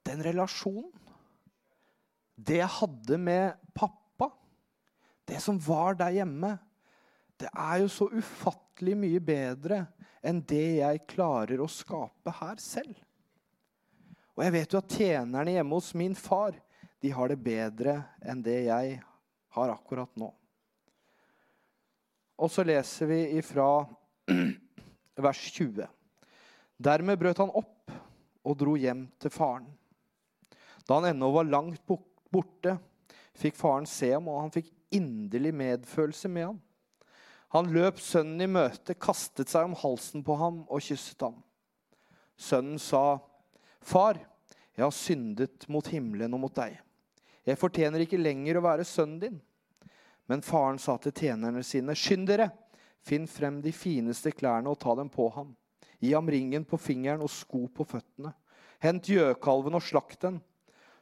den 0.06 0.22
relasjonen 0.26 0.90
Det 2.36 2.58
jeg 2.58 2.68
hadde 2.68 3.16
med 3.16 3.54
pappa, 3.72 4.28
det 5.24 5.38
som 5.40 5.56
var 5.62 5.96
der 5.96 6.18
hjemme, 6.18 6.50
det 7.40 7.48
er 7.48 7.78
jo 7.80 7.88
så 7.88 8.10
ufattelig 8.12 8.92
mye 8.98 9.22
bedre 9.24 9.78
enn 10.20 10.42
det 10.44 10.82
jeg 10.82 11.06
klarer 11.08 11.62
å 11.64 11.70
skape 11.70 12.34
her 12.42 12.60
selv. 12.60 12.98
Og 14.36 14.44
jeg 14.44 14.52
vet 14.52 14.74
jo 14.74 14.82
at 14.82 14.96
tjenerne 14.98 15.54
hjemme 15.54 15.78
hos 15.78 15.94
min 15.96 16.16
far 16.18 16.58
de 17.00 17.12
har 17.16 17.32
det 17.32 17.40
bedre 17.40 17.96
enn 18.20 18.44
det 18.44 18.58
jeg 18.66 18.98
har 19.56 19.72
akkurat 19.72 20.12
nå. 20.20 20.28
Og 22.36 22.52
så 22.52 22.64
leser 22.66 23.08
vi 23.08 23.20
ifra 23.38 23.86
vers 25.26 25.42
20. 25.56 25.86
Dermed 26.76 27.18
brøt 27.18 27.40
han 27.40 27.52
opp 27.56 27.94
og 28.46 28.58
dro 28.60 28.76
hjem 28.76 29.06
til 29.22 29.32
faren. 29.32 29.66
Da 30.86 31.00
han 31.00 31.08
ennå 31.10 31.32
var 31.34 31.48
langt 31.48 31.82
borte, 31.88 32.76
fikk 33.36 33.56
faren 33.58 33.88
se 33.88 34.12
ham, 34.12 34.28
og 34.28 34.44
han 34.44 34.54
fikk 34.54 34.70
inderlig 34.94 35.54
medfølelse 35.56 36.30
med 36.30 36.50
ham. 36.50 36.60
Han 37.56 37.72
løp 37.72 37.98
sønnen 38.02 38.44
i 38.44 38.50
møte, 38.50 38.94
kastet 39.00 39.50
seg 39.50 39.70
om 39.70 39.76
halsen 39.80 40.24
på 40.26 40.36
ham 40.38 40.62
og 40.66 40.82
kysset 40.84 41.24
ham. 41.24 41.40
Sønnen 42.36 42.78
sa, 42.78 43.18
'Far, 43.80 44.18
jeg 44.76 44.84
har 44.84 44.92
syndet 44.92 45.68
mot 45.68 45.86
himmelen 45.88 46.34
og 46.34 46.40
mot 46.40 46.54
deg.' 46.54 46.85
'Jeg 47.46 47.58
fortjener 47.58 48.02
ikke 48.02 48.18
lenger 48.18 48.58
å 48.58 48.64
være 48.66 48.84
sønnen 48.84 49.20
din.' 49.22 49.42
Men 50.26 50.42
faren 50.42 50.78
sa 50.82 50.96
til 50.98 51.12
tjenerne 51.12 51.62
sine, 51.62 51.94
'Skynd 51.94 52.26
dere, 52.26 52.50
finn 53.06 53.26
frem 53.30 53.60
de 53.62 53.70
fineste 53.72 54.32
klærne 54.34 54.68
og 54.68 54.80
ta 54.82 54.94
dem 54.98 55.08
på 55.08 55.28
ham.' 55.30 55.54
Gi 56.00 56.12
ham 56.12 56.28
ringen 56.28 56.64
på 56.64 56.76
fingeren 56.76 57.22
og 57.24 57.30
sko 57.32 57.66
på 57.72 57.86
føttene. 57.88 58.34
Hent 58.82 59.08
gjøkalven 59.08 59.78
og 59.78 59.82
slakt 59.82 60.20
den. 60.26 60.42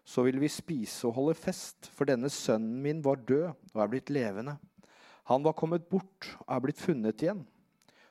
Så 0.05 0.23
vil 0.23 0.39
vi 0.39 0.53
spise 0.53 1.09
og 1.09 1.17
holde 1.17 1.35
fest, 1.35 1.89
for 1.97 2.05
denne 2.05 2.29
sønnen 2.31 2.83
min 2.85 3.01
var 3.03 3.17
død 3.17 3.49
og 3.73 3.83
er 3.83 3.91
blitt 3.91 4.13
levende. 4.13 4.59
Han 5.33 5.43
var 5.43 5.57
kommet 5.57 5.89
bort 5.89 6.29
og 6.45 6.51
er 6.53 6.61
blitt 6.61 6.79
funnet 6.79 7.25
igjen. 7.25 7.47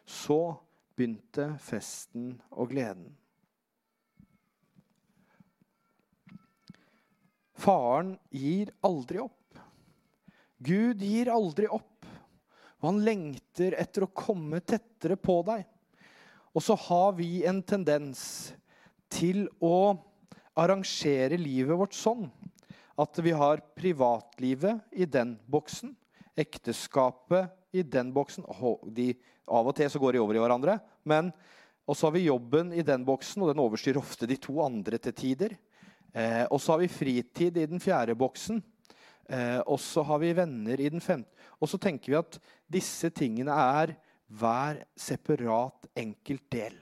Så 0.04 0.58
begynte 0.98 1.54
festen 1.62 2.42
og 2.52 2.74
gleden. 2.74 3.14
Faren 7.54 8.16
gir 8.34 8.72
aldri 8.82 9.22
opp. 9.24 9.60
Gud 10.58 11.02
gir 11.02 11.30
aldri 11.32 11.68
opp. 11.68 12.08
Og 12.82 12.90
han 12.90 13.04
lengter 13.06 13.76
etter 13.80 14.06
å 14.06 14.12
komme 14.12 14.60
tettere 14.60 15.16
på 15.20 15.40
deg. 15.48 15.64
Og 16.54 16.62
så 16.62 16.76
har 16.90 17.14
vi 17.18 17.46
en 17.48 17.62
tendens 17.66 18.54
til 19.14 19.46
å 19.64 19.96
arrangere 20.60 21.38
livet 21.40 21.78
vårt 21.78 21.96
sånn 21.98 22.28
at 23.00 23.18
vi 23.26 23.34
har 23.34 23.64
privatlivet 23.74 24.84
i 24.92 25.08
den 25.10 25.34
boksen, 25.50 25.96
ekteskapet 26.38 27.50
i 27.74 27.82
den 27.82 28.12
boksen 28.14 28.46
de, 28.94 29.14
Av 29.44 29.68
og 29.68 29.76
til 29.76 29.90
så 29.92 30.00
går 30.00 30.16
de 30.16 30.22
over 30.24 30.38
i 30.38 30.42
hverandre. 30.44 30.78
men 31.04 31.34
Og 31.88 31.98
så 31.98 32.08
har 32.08 32.14
vi 32.16 32.30
jobben 32.30 32.72
i 32.72 32.82
den 32.82 33.04
boksen, 33.04 33.42
og 33.42 33.50
den 33.52 33.60
overstyrer 33.60 34.00
ofte 34.00 34.28
de 34.30 34.38
to 34.38 34.62
andre 34.64 34.98
til 34.98 35.12
tider. 35.14 35.58
Eh, 36.14 36.46
og 36.46 36.62
så 36.62 36.76
har 36.76 36.84
vi 36.84 36.94
fritid 36.94 37.58
i 37.58 37.68
den 37.70 37.82
fjerde 37.82 38.16
boksen. 38.18 38.62
Eh, 39.30 39.60
og 39.66 39.80
så 39.82 40.04
har 40.06 40.22
vi 40.22 40.34
venner 40.38 40.80
i 40.80 40.92
den 40.94 41.02
femte. 41.02 41.32
Og 41.60 41.70
så 41.72 41.80
tenker 41.82 42.14
vi 42.14 42.20
at 42.20 42.40
disse 42.72 43.10
tingene 43.16 43.54
er 43.56 43.96
hver 44.34 44.84
separat 45.00 45.90
enkelt 45.98 46.46
del. 46.54 46.76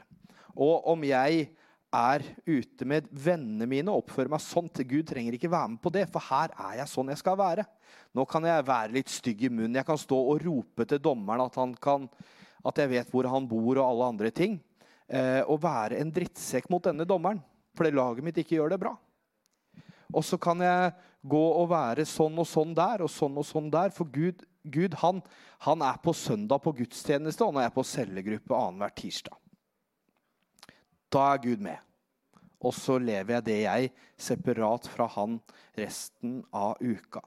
Og 0.55 0.87
om 0.91 1.03
jeg 1.05 1.49
er 1.91 2.23
ute 2.47 2.87
med 2.87 3.07
vennene 3.11 3.67
mine 3.67 3.91
og 3.91 4.05
oppfører 4.05 4.31
meg 4.31 4.43
sånn 4.43 4.69
til 4.71 4.87
Gud 4.87 5.09
trenger 5.09 5.35
ikke 5.35 5.51
være 5.51 5.73
med 5.73 5.81
på 5.83 5.91
det, 5.91 6.05
for 6.11 6.23
her 6.23 6.53
er 6.55 6.77
jeg 6.79 6.91
sånn 6.91 7.11
jeg 7.11 7.19
skal 7.19 7.37
være. 7.39 7.65
Nå 8.15 8.25
kan 8.29 8.47
jeg 8.47 8.67
være 8.67 8.95
litt 8.95 9.11
stygg 9.11 9.43
i 9.43 9.51
munnen. 9.51 9.75
Jeg 9.79 9.87
kan 9.87 9.99
stå 9.99 10.17
og 10.31 10.41
rope 10.43 10.87
til 10.87 11.01
dommeren 11.03 11.43
at, 11.43 11.59
kan, 11.83 12.07
at 12.63 12.83
jeg 12.83 12.93
vet 12.95 13.11
hvor 13.11 13.27
han 13.31 13.47
bor, 13.47 13.75
og 13.75 13.85
alle 13.85 14.09
andre 14.15 14.31
ting. 14.35 14.57
Eh, 15.11 15.41
og 15.43 15.59
være 15.63 15.99
en 15.99 16.11
drittsekk 16.15 16.69
mot 16.71 16.83
denne 16.87 17.07
dommeren 17.07 17.41
fordi 17.75 17.93
laget 17.95 18.23
mitt 18.23 18.37
ikke 18.39 18.57
gjør 18.57 18.73
det 18.73 18.81
bra. 18.81 18.91
Og 20.11 20.25
så 20.25 20.37
kan 20.41 20.59
jeg 20.63 20.91
gå 21.21 21.41
og 21.61 21.69
være 21.71 22.05
sånn 22.09 22.39
og 22.41 22.47
sånn 22.49 22.73
der 22.77 23.03
og 23.05 23.11
sånn 23.11 23.37
og 23.39 23.47
sånn 23.47 23.69
der. 23.73 23.93
For 23.95 24.09
Gud, 24.11 24.43
Gud 24.63 24.97
han, 25.03 25.21
han, 25.65 25.85
er 25.85 25.99
på 26.03 26.13
søndag 26.17 26.63
på 26.65 26.73
gudstjeneste, 26.81 27.45
og 27.45 27.55
han 27.55 27.67
er 27.67 27.73
på 27.75 27.85
cellegruppe 27.87 28.57
annenhver 28.57 28.93
tirsdag. 28.97 29.37
Da 31.11 31.27
er 31.33 31.43
Gud 31.43 31.63
med. 31.63 31.79
Og 32.61 32.75
så 32.77 32.97
lever 33.01 33.39
jeg 33.39 33.47
det 33.47 33.59
jeg, 33.63 33.93
separat 34.21 34.85
fra 34.91 35.07
han 35.15 35.39
resten 35.77 36.41
av 36.53 36.77
uka. 36.81 37.23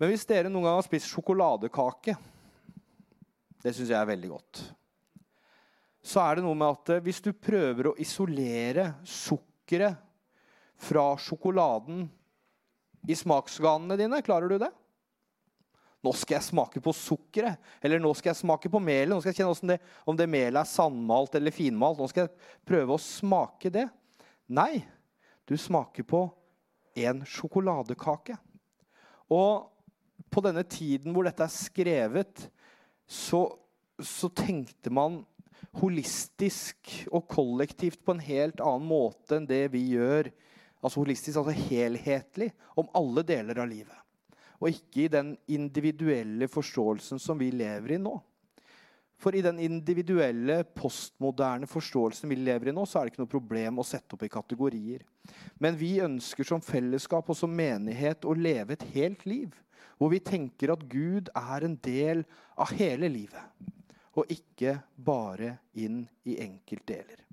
Men 0.00 0.10
hvis 0.10 0.24
dere 0.26 0.50
noen 0.50 0.66
gang 0.66 0.78
har 0.80 0.84
spist 0.84 1.06
sjokoladekake 1.06 2.16
Det 3.62 3.70
syns 3.72 3.92
jeg 3.92 3.94
er 3.94 4.08
veldig 4.08 4.30
godt 4.32 4.62
så 6.04 6.20
er 6.20 6.36
det 6.36 6.44
noe 6.44 6.56
med 6.58 6.68
at 6.68 6.92
eh, 6.92 7.02
hvis 7.04 7.22
du 7.24 7.32
prøver 7.32 7.88
å 7.88 7.96
isolere 8.00 8.90
sukkeret 9.74 9.96
fra 10.76 11.16
sjokoladen 11.18 12.08
i 13.08 13.14
smaksganene 13.14 13.96
dine, 13.96 14.22
klarer 14.22 14.48
du 14.48 14.58
det? 14.58 14.70
Nå 16.04 16.12
skal 16.12 16.36
jeg 16.36 16.48
smake 16.50 16.80
på 16.84 16.92
sukkeret, 16.92 17.56
eller 17.80 18.00
nå 18.00 18.12
skal 18.14 18.32
jeg 18.32 18.42
smake 18.42 18.68
på 18.68 18.80
melet. 18.80 19.14
Nå 19.14 19.20
skal 19.22 19.32
jeg 19.32 19.40
kjenne 19.40 19.72
det, 19.72 19.80
Om 20.04 20.16
det 20.16 20.28
melet 20.28 20.60
er 20.60 20.68
sandmalt 20.68 21.34
eller 21.34 21.54
finmalt. 21.54 21.98
Nå 21.98 22.08
skal 22.08 22.26
jeg 22.26 22.34
prøve 22.66 22.94
å 22.94 23.00
smake 23.00 23.70
det. 23.72 23.86
Nei, 24.52 24.84
du 25.48 25.56
smaker 25.56 26.04
på 26.04 26.26
en 26.94 27.24
sjokoladekake. 27.24 28.36
Og 29.32 29.70
på 30.28 30.44
denne 30.44 30.64
tiden 30.68 31.14
hvor 31.14 31.24
dette 31.24 31.46
er 31.46 31.54
skrevet, 31.54 32.50
så, 33.08 33.46
så 33.96 34.28
tenkte 34.28 34.92
man 34.92 35.22
holistisk 35.80 36.92
og 37.10 37.26
kollektivt 37.30 38.02
på 38.04 38.14
en 38.14 38.22
helt 38.22 38.62
annen 38.62 38.86
måte 38.88 39.38
enn 39.38 39.48
det 39.48 39.66
vi 39.72 39.82
gjør. 39.94 40.30
Altså 40.84 41.00
holistisk, 41.00 41.40
altså 41.40 41.54
helhetlig, 41.70 42.50
om 42.78 42.90
alle 42.96 43.24
deler 43.26 43.62
av 43.62 43.70
livet. 43.70 43.96
Og 44.60 44.70
ikke 44.70 45.04
i 45.04 45.10
den 45.12 45.34
individuelle 45.50 46.48
forståelsen 46.48 47.20
som 47.20 47.40
vi 47.40 47.50
lever 47.54 47.96
i 47.96 48.00
nå. 48.00 48.14
For 49.20 49.36
i 49.36 49.42
den 49.44 49.60
individuelle, 49.62 50.60
postmoderne 50.76 51.68
forståelsen 51.70 52.28
vi 52.28 52.38
lever 52.42 52.70
i 52.70 52.74
nå, 52.74 52.84
så 52.86 53.00
er 53.00 53.06
det 53.06 53.14
ikke 53.14 53.22
noe 53.24 53.32
problem 53.32 53.80
å 53.80 53.86
sette 53.86 54.16
opp 54.16 54.24
i 54.26 54.32
kategorier. 54.32 55.04
Men 55.62 55.78
vi 55.80 55.94
ønsker 56.04 56.46
som 56.46 56.62
fellesskap 56.64 57.30
og 57.30 57.38
som 57.38 57.54
menighet 57.54 58.26
å 58.26 58.36
leve 58.36 58.76
et 58.76 58.84
helt 58.94 59.24
liv. 59.28 59.54
Hvor 59.96 60.10
vi 60.12 60.20
tenker 60.20 60.74
at 60.74 60.82
Gud 60.90 61.30
er 61.38 61.64
en 61.64 61.78
del 61.86 62.24
av 62.60 62.74
hele 62.76 63.08
livet 63.08 63.72
og 64.14 64.30
ikke 64.30 64.76
bare 64.94 65.56
inn 65.74 66.04
i 66.28 66.38
enkeltdeler. 66.42 67.24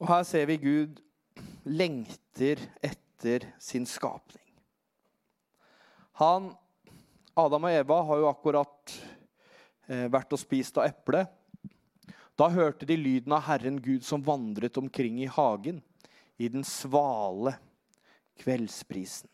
Og 0.00 0.08
her 0.08 0.22
ser 0.24 0.46
vi 0.48 0.56
Gud 0.62 1.00
lengter 1.68 2.62
etter 2.80 3.44
sin 3.60 3.84
skapning. 3.84 4.46
Han, 6.20 6.50
Adam 7.36 7.66
og 7.68 7.74
Eva 7.74 7.98
har 8.08 8.22
jo 8.22 8.30
akkurat 8.30 8.94
eh, 9.88 10.06
vært 10.12 10.32
og 10.32 10.40
spist 10.40 10.80
av 10.80 10.88
eplet. 10.88 11.28
Da 12.40 12.48
hørte 12.48 12.88
de 12.88 12.96
lyden 12.96 13.34
av 13.36 13.44
Herren 13.44 13.76
Gud 13.84 14.06
som 14.06 14.24
vandret 14.24 14.78
omkring 14.80 15.18
i 15.20 15.28
hagen, 15.28 15.82
i 16.40 16.48
den 16.48 16.64
svale 16.64 17.58
kveldsprisen. 18.40 19.28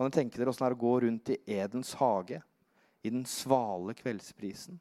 Kan 0.00 0.08
du 0.08 0.14
tenke 0.16 0.38
dere 0.40 0.48
åssen 0.48 0.64
det 0.64 0.70
er 0.70 0.74
å 0.78 0.80
gå 0.80 0.90
rundt 1.04 1.28
i 1.28 1.34
Edens 1.60 1.90
hage 2.00 2.38
i 3.04 3.10
den 3.12 3.26
svale 3.28 3.92
kveldsprisen? 3.92 4.78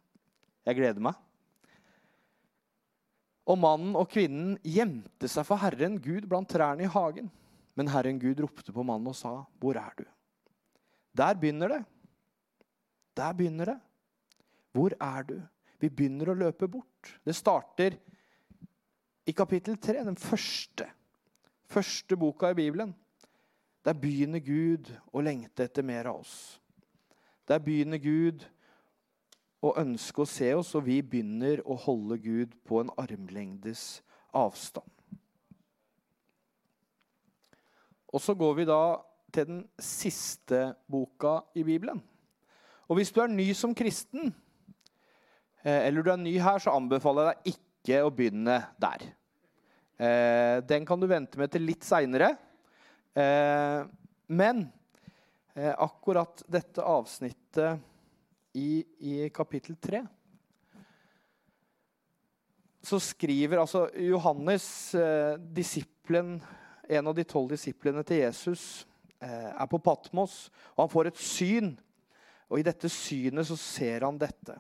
Jeg 0.64 0.78
gleder 0.78 1.04
meg. 1.04 1.18
Og 3.52 3.60
mannen 3.60 3.98
og 4.00 4.08
kvinnen 4.14 4.54
gjemte 4.64 5.28
seg 5.28 5.44
for 5.44 5.60
Herren 5.60 5.98
Gud 6.00 6.30
blant 6.32 6.48
trærne 6.48 6.86
i 6.86 6.92
hagen. 6.94 7.28
Men 7.76 7.92
Herren 7.92 8.22
Gud 8.22 8.40
ropte 8.40 8.72
på 8.72 8.86
mannen 8.88 9.12
og 9.12 9.18
sa, 9.20 9.44
'Hvor 9.60 9.76
er 9.76 9.92
du?' 9.98 10.08
Der 11.20 11.36
begynner 11.36 11.68
det. 11.68 11.84
Der 13.14 13.34
begynner 13.34 13.66
det. 13.66 13.80
Hvor 14.72 14.96
er 15.02 15.24
du? 15.24 15.42
Vi 15.82 15.90
begynner 15.90 16.32
å 16.32 16.40
løpe 16.48 16.72
bort. 16.72 17.20
Det 17.26 17.36
starter 17.36 18.00
i 19.28 19.34
kapittel 19.34 19.76
3, 19.76 20.06
den 20.06 20.16
første, 20.16 20.88
første 21.68 22.16
boka 22.16 22.52
i 22.52 22.54
Bibelen. 22.64 22.96
Der 23.86 23.96
begynner 23.96 24.42
Gud 24.44 24.90
å 25.16 25.24
lengte 25.24 25.66
etter 25.70 25.86
mer 25.86 26.10
av 26.12 26.22
oss. 26.22 26.60
Der 27.48 27.62
begynner 27.64 28.02
Gud 28.02 28.44
å 29.64 29.74
ønske 29.80 30.24
å 30.24 30.30
se 30.30 30.52
oss, 30.56 30.74
og 30.76 30.86
vi 30.88 31.00
begynner 31.02 31.64
å 31.68 31.78
holde 31.80 32.20
Gud 32.22 32.56
på 32.68 32.82
en 32.84 32.92
armlengdes 33.00 34.02
avstand. 34.36 34.88
Og 38.10 38.22
så 38.24 38.34
går 38.34 38.56
vi 38.58 38.68
da 38.70 38.84
til 39.30 39.46
den 39.50 39.64
siste 39.84 40.72
boka 40.90 41.40
i 41.58 41.64
Bibelen. 41.66 42.02
Og 42.90 42.98
hvis 42.98 43.12
du 43.14 43.20
er 43.22 43.30
ny 43.30 43.52
som 43.54 43.76
kristen, 43.78 44.32
eh, 45.62 45.86
eller 45.88 46.02
du 46.02 46.12
er 46.12 46.22
ny 46.22 46.34
her, 46.42 46.58
så 46.58 46.74
anbefaler 46.74 47.30
jeg 47.30 47.36
deg 47.38 47.54
ikke 47.54 48.04
å 48.06 48.14
begynne 48.14 48.58
der. 48.82 49.06
Eh, 50.00 50.58
den 50.66 50.88
kan 50.88 51.00
du 51.00 51.06
vente 51.10 51.38
med 51.38 51.52
til 51.54 51.68
litt 51.68 51.86
seinere. 51.86 52.34
Eh, 53.20 53.86
men 54.28 54.68
eh, 55.54 55.74
akkurat 55.78 56.44
dette 56.48 56.84
avsnittet 56.84 57.80
i, 58.54 58.86
i 59.00 59.30
kapittel 59.30 59.76
3 59.76 60.06
så 62.82 63.00
skriver 63.00 63.60
altså 63.60 63.90
Johannes, 64.00 64.96
eh, 64.96 65.36
disiplen, 65.38 66.38
en 66.90 67.08
av 67.08 67.16
de 67.16 67.26
tolv 67.28 67.52
disiplene 67.52 68.06
til 68.08 68.24
Jesus, 68.24 68.88
eh, 69.20 69.52
er 69.52 69.68
på 69.68 69.82
Patmos, 69.84 70.48
og 70.78 70.86
han 70.86 70.94
får 70.94 71.12
et 71.12 71.20
syn. 71.20 71.74
Og 72.50 72.60
i 72.60 72.66
dette 72.66 72.90
synet 72.90 73.46
så 73.46 73.58
ser 73.60 74.08
han 74.08 74.18
dette. 74.18 74.56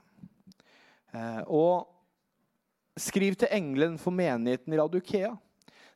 Eh, 1.13 1.41
og 1.47 1.87
skriv 2.99 3.39
til 3.39 3.49
engelen 3.55 3.97
for 3.97 4.11
menigheten 4.11 4.73
i 4.73 4.77
Radukea. 4.77 5.31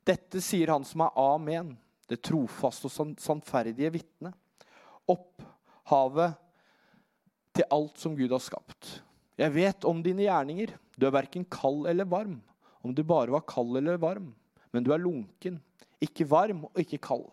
Dette 0.06 0.41
sier 0.41 0.71
han 0.71 0.88
som 0.88 1.04
er 1.06 1.19
Amen 1.19 1.76
det 2.13 2.21
trofaste 2.26 2.89
og 2.89 3.17
sannferdige 3.21 3.91
vitne. 3.97 4.34
Opphavet 5.10 6.38
til 7.54 7.67
alt 7.73 7.99
som 8.02 8.15
Gud 8.17 8.32
har 8.34 8.41
skapt. 8.43 8.99
Jeg 9.38 9.54
vet 9.56 9.86
om 9.89 10.02
dine 10.06 10.26
gjerninger. 10.28 10.76
Du 10.97 11.08
er 11.08 11.15
verken 11.15 11.45
kald 11.49 11.88
eller 11.89 12.08
varm. 12.10 12.39
Om 12.86 12.93
du 12.93 13.04
bare 13.08 13.34
var 13.34 13.45
kald 13.49 13.78
eller 13.80 13.97
varm. 14.02 14.34
Men 14.73 14.86
du 14.86 14.91
er 14.93 15.02
lunken, 15.02 15.60
ikke 16.02 16.26
varm 16.30 16.65
og 16.65 16.80
ikke 16.82 17.02
kald. 17.02 17.28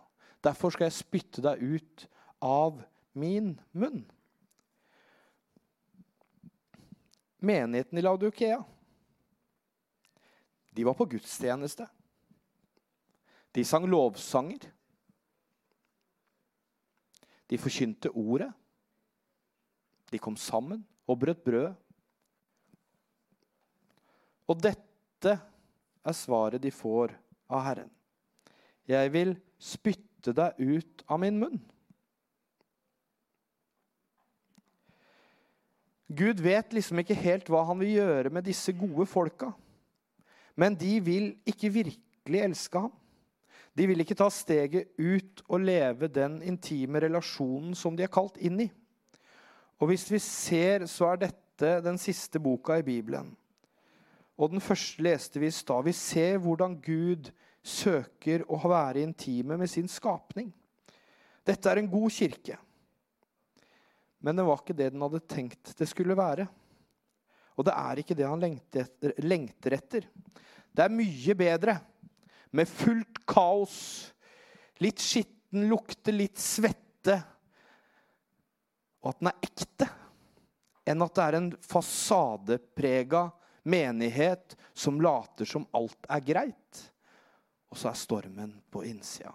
Derfor 0.44 0.72
skal 0.72 0.88
jeg 0.88 0.98
spytte 0.98 1.44
deg 1.44 1.60
ut 1.60 2.04
av 2.44 2.82
min 3.16 3.54
munn. 3.72 4.04
Menigheten 7.40 7.96
i 7.96 8.04
Laudukea, 8.04 8.60
de 10.76 10.84
var 10.84 10.96
på 10.96 11.08
gudstjeneste. 11.16 11.86
De 13.56 13.64
sang 13.66 13.86
lovsanger. 13.90 14.68
De 17.50 17.58
forkynte 17.58 18.12
ordet. 18.14 18.50
De 20.10 20.18
kom 20.18 20.36
sammen 20.38 20.84
og 21.10 21.18
brøt 21.22 21.42
brød. 21.44 21.72
Og 24.50 24.62
dette 24.62 25.34
er 26.00 26.16
svaret 26.16 26.62
de 26.62 26.70
får 26.74 27.14
av 27.50 27.64
Herren. 27.66 27.90
Jeg 28.90 29.10
vil 29.14 29.34
spytte 29.58 30.34
deg 30.34 30.58
ut 30.58 31.04
av 31.06 31.20
min 31.22 31.38
munn. 31.38 31.60
Gud 36.10 36.40
vet 36.42 36.72
liksom 36.74 36.98
ikke 37.02 37.14
helt 37.14 37.50
hva 37.50 37.62
han 37.68 37.78
vil 37.78 38.00
gjøre 38.00 38.32
med 38.34 38.48
disse 38.48 38.74
gode 38.74 39.06
folka. 39.06 39.52
Men 40.58 40.74
de 40.74 40.96
vil 41.06 41.28
ikke 41.46 41.70
virkelig 41.70 42.42
elske 42.48 42.82
ham. 42.82 42.94
De 43.76 43.86
vil 43.86 44.02
ikke 44.02 44.16
ta 44.18 44.26
steget 44.32 44.90
ut 44.98 45.42
og 45.46 45.62
leve 45.62 46.10
den 46.10 46.40
intime 46.42 47.02
relasjonen 47.04 47.76
som 47.78 47.96
de 47.96 48.04
er 48.04 48.12
kalt 48.12 48.38
inn 48.42 48.64
i. 48.66 48.68
Og 49.80 49.92
hvis 49.92 50.08
vi 50.10 50.18
ser, 50.20 50.84
så 50.90 51.12
er 51.12 51.22
dette 51.26 51.76
den 51.84 51.98
siste 52.00 52.40
boka 52.42 52.76
i 52.80 52.84
Bibelen. 52.84 53.30
Og 54.40 54.52
den 54.52 54.62
første 54.64 55.02
leste 55.04 55.40
vi 55.40 55.50
i 55.50 55.54
stad. 55.54 55.84
Vi 55.84 55.94
ser 55.96 56.40
hvordan 56.40 56.78
Gud 56.82 57.30
søker 57.60 58.44
å 58.48 58.58
være 58.64 59.04
intime 59.04 59.58
med 59.60 59.70
sin 59.70 59.88
skapning. 59.88 60.48
Dette 61.46 61.70
er 61.70 61.80
en 61.80 61.90
god 61.92 62.12
kirke. 62.12 62.56
Men 64.20 64.36
det 64.36 64.44
var 64.44 64.60
ikke 64.60 64.76
det 64.76 64.90
den 64.92 65.04
hadde 65.04 65.22
tenkt 65.28 65.72
det 65.76 65.88
skulle 65.88 66.16
være. 66.16 66.48
Og 67.56 67.66
det 67.68 67.76
er 67.76 68.00
ikke 68.00 68.16
det 68.16 68.28
han 68.28 68.40
lengter 68.40 69.76
etter. 69.76 70.08
Det 70.70 70.84
er 70.84 70.92
mye 70.92 71.36
bedre 71.36 71.76
med 72.56 72.68
fullt 72.68 73.22
kaos, 73.28 73.76
litt 74.82 75.02
skitten, 75.02 75.68
lukter, 75.70 76.14
litt 76.16 76.38
svette, 76.40 77.16
og 79.00 79.12
at 79.12 79.20
den 79.20 79.30
er 79.30 79.44
ekte, 79.46 79.90
enn 80.90 81.04
at 81.04 81.16
det 81.16 81.26
er 81.26 81.38
en 81.38 81.50
fasadeprega 81.64 83.28
menighet 83.70 84.56
som 84.76 85.00
later 85.00 85.48
som 85.48 85.66
alt 85.76 86.08
er 86.10 86.24
greit, 86.24 86.82
og 87.70 87.78
så 87.78 87.90
er 87.92 88.00
stormen 88.00 88.56
på 88.72 88.84
innsida. 88.88 89.32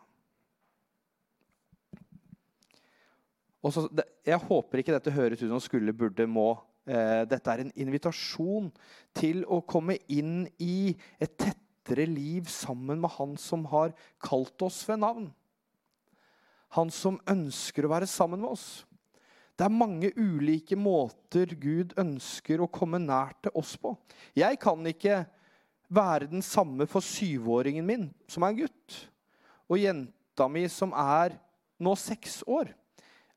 Så, 3.65 3.87
jeg 4.21 4.37
håper 4.45 4.81
ikke 4.81 4.93
dette 4.93 5.13
høres 5.15 5.41
ut 5.41 5.49
som 5.49 5.61
skulle, 5.63 5.93
burde, 5.97 6.27
må. 6.29 6.51
Eh, 6.85 7.23
dette 7.25 7.49
er 7.49 7.63
en 7.63 7.71
invitasjon 7.81 8.67
til 9.17 9.41
å 9.49 9.63
komme 9.65 9.95
inn 10.13 10.43
i 10.61 10.93
et 11.17 11.33
tettere 11.85 12.05
liv 12.05 12.45
sammen 12.49 12.99
med 13.01 13.09
Han 13.17 13.37
som 13.37 13.65
har 13.65 13.93
kalt 14.19 14.61
oss 14.61 14.87
ved 14.89 14.99
navn. 14.99 15.31
Han 16.69 16.89
som 16.91 17.19
ønsker 17.29 17.85
å 17.85 17.91
være 17.91 18.07
sammen 18.07 18.41
med 18.41 18.49
oss. 18.49 18.85
Det 19.55 19.63
er 19.63 19.71
mange 19.71 20.11
ulike 20.17 20.75
måter 20.75 21.47
Gud 21.55 21.93
ønsker 21.97 22.59
å 22.59 22.67
komme 22.67 22.99
nær 22.99 23.31
til 23.41 23.51
oss 23.55 23.77
på. 23.77 23.93
Jeg 24.35 24.59
kan 24.59 24.81
ikke 24.85 25.23
være 25.87 26.27
den 26.27 26.41
samme 26.41 26.87
for 26.89 26.99
syvåringen 27.05 27.85
min, 27.85 28.09
som 28.27 28.43
er 28.43 28.51
en 28.51 28.65
gutt, 28.65 28.97
og 29.69 29.79
jenta 29.79 30.49
mi, 30.51 30.65
som 30.67 30.91
er 30.91 31.37
nå 31.79 31.93
seks 31.95 32.41
år. 32.47 32.73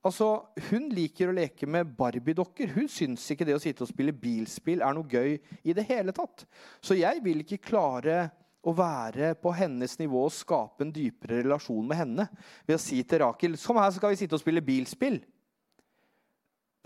Altså, 0.07 0.47
Hun 0.71 0.89
liker 0.95 1.31
å 1.31 1.35
leke 1.35 1.67
med 1.67 1.91
Barbie-dokker. 1.99 2.71
Hun 2.77 2.89
syns 2.91 3.25
ikke 3.33 3.47
det 3.49 3.57
å 3.57 3.63
sitte 3.63 3.83
og 3.85 3.91
spille 3.91 4.15
bilspill 4.15 4.85
er 4.85 4.95
noe 4.95 5.09
gøy 5.11 5.39
i 5.67 5.75
det 5.75 5.87
hele 5.89 6.15
tatt. 6.15 6.45
Så 6.81 6.99
jeg 6.99 7.23
vil 7.25 7.43
ikke 7.43 7.63
klare 7.71 8.29
å 8.63 8.75
være 8.77 9.33
på 9.39 9.53
hennes 9.55 9.97
nivå 10.01 10.25
og 10.27 10.35
skape 10.35 10.85
en 10.85 10.93
dypere 10.95 11.43
relasjon 11.43 11.87
med 11.89 11.99
henne 11.99 12.29
ved 12.67 12.77
å 12.77 12.83
si 12.83 13.01
til 13.07 13.23
Rakel 13.23 13.55
kom 13.63 13.79
her, 13.81 13.93
skal 13.95 14.13
vi 14.13 14.21
sitte 14.21 14.37
og 14.37 14.43
spille 14.43 14.65
bilspill. 14.65 15.21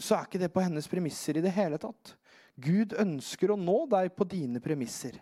Så 0.00 0.16
er 0.16 0.26
ikke 0.26 0.40
det 0.42 0.52
på 0.52 0.64
hennes 0.64 0.88
premisser 0.88 1.38
i 1.38 1.44
det 1.44 1.52
hele 1.54 1.80
tatt. 1.80 2.16
Gud 2.60 2.92
ønsker 3.00 3.52
å 3.52 3.60
nå 3.60 3.84
deg 3.92 4.12
på 4.16 4.26
dine 4.28 4.60
premisser. 4.60 5.16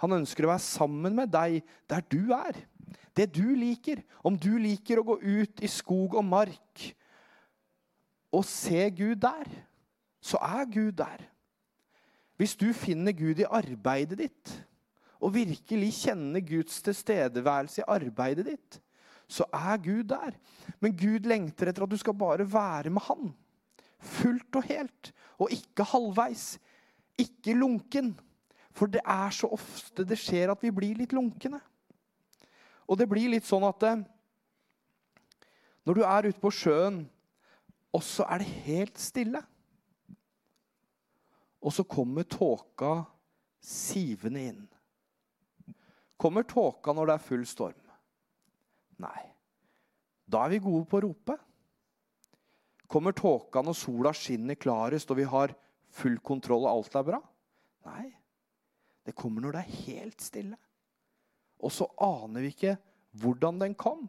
Han 0.00 0.16
ønsker 0.16 0.46
å 0.46 0.52
være 0.54 0.64
sammen 0.64 1.16
med 1.16 1.32
deg 1.32 1.60
der 1.90 2.04
du 2.08 2.32
er. 2.32 2.56
Det 3.16 3.28
du 3.36 3.52
liker. 3.56 4.00
Om 4.24 4.38
du 4.40 4.54
liker 4.60 5.00
å 5.00 5.06
gå 5.12 5.18
ut 5.20 5.60
i 5.60 5.68
skog 5.68 6.16
og 6.16 6.24
mark 6.24 6.86
og 8.32 8.44
se 8.46 8.90
Gud 8.94 9.18
der, 9.22 9.48
så 10.20 10.38
er 10.42 10.68
Gud 10.70 10.92
der. 10.92 11.24
Hvis 12.36 12.56
du 12.56 12.72
finner 12.72 13.12
Gud 13.12 13.40
i 13.42 13.48
arbeidet 13.48 14.18
ditt, 14.18 14.52
og 15.20 15.34
virkelig 15.34 15.90
kjenner 15.98 16.40
Guds 16.40 16.80
tilstedeværelse 16.82 17.82
i 17.82 17.88
arbeidet 17.88 18.46
ditt, 18.46 18.78
så 19.28 19.44
er 19.52 19.76
Gud 19.76 20.08
der. 20.10 20.34
Men 20.80 20.96
Gud 20.96 21.28
lengter 21.28 21.68
etter 21.70 21.84
at 21.84 21.92
du 21.92 21.98
skal 22.00 22.16
bare 22.16 22.46
være 22.52 22.90
med 22.90 23.04
Han. 23.06 23.34
Fullt 24.00 24.56
og 24.56 24.64
helt, 24.64 25.12
og 25.38 25.52
ikke 25.52 25.84
halvveis. 25.84 26.58
Ikke 27.18 27.54
lunken. 27.54 28.14
For 28.72 28.86
det 28.86 29.02
er 29.04 29.30
så 29.34 29.50
ofte 29.52 30.06
det 30.08 30.18
skjer 30.18 30.54
at 30.54 30.62
vi 30.64 30.72
blir 30.72 30.96
litt 30.96 31.12
lunkne. 31.12 31.60
Og 32.88 32.98
det 32.98 33.06
blir 33.10 33.30
litt 33.30 33.46
sånn 33.46 33.66
at 33.68 33.84
eh, 33.86 34.02
når 35.86 35.98
du 35.98 36.02
er 36.06 36.30
ute 36.30 36.40
på 36.40 36.52
sjøen, 36.54 37.04
og 37.96 38.02
så 38.06 38.26
er 38.30 38.42
det 38.42 38.52
helt 38.66 39.00
stille 39.02 39.40
Og 41.60 41.74
så 41.74 41.84
kommer 41.84 42.24
tåka 42.24 43.02
sivende 43.60 44.42
inn. 44.48 44.60
Kommer 46.16 46.46
tåka 46.48 46.94
når 46.96 47.10
det 47.10 47.16
er 47.18 47.26
full 47.26 47.42
storm? 47.48 47.90
Nei. 49.04 49.20
Da 50.24 50.46
er 50.46 50.54
vi 50.54 50.62
gode 50.64 50.86
på 50.88 50.96
å 50.96 51.02
rope. 51.04 51.36
Kommer 52.88 53.12
tåka 53.12 53.60
når 53.60 53.76
sola 53.76 54.14
skinner 54.16 54.56
klarest 54.56 55.12
og 55.12 55.20
vi 55.20 55.26
har 55.28 55.52
full 55.92 56.16
kontroll 56.24 56.64
og 56.64 56.70
alt 56.72 56.96
er 56.96 57.06
bra? 57.10 57.20
Nei. 57.90 58.06
Det 59.04 59.16
kommer 59.16 59.44
når 59.44 59.58
det 59.58 59.62
er 59.64 59.78
helt 59.84 60.24
stille. 60.24 60.56
Og 61.60 61.72
så 61.74 61.88
aner 62.00 62.44
vi 62.44 62.54
ikke 62.54 62.76
hvordan 63.20 63.60
den 63.60 63.76
kom, 63.76 64.06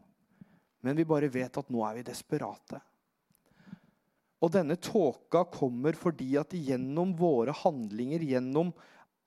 men 0.85 0.95
vi 0.95 1.07
bare 1.07 1.31
vet 1.31 1.57
at 1.57 1.71
nå 1.73 1.83
er 1.87 1.99
vi 1.99 2.07
desperate. 2.07 2.79
Og 4.41 4.49
denne 4.53 4.77
tåka 4.81 5.43
kommer 5.53 5.97
fordi 5.97 6.33
at 6.41 6.53
gjennom 6.57 7.13
våre 7.17 7.53
handlinger, 7.53 8.23
gjennom 8.25 8.71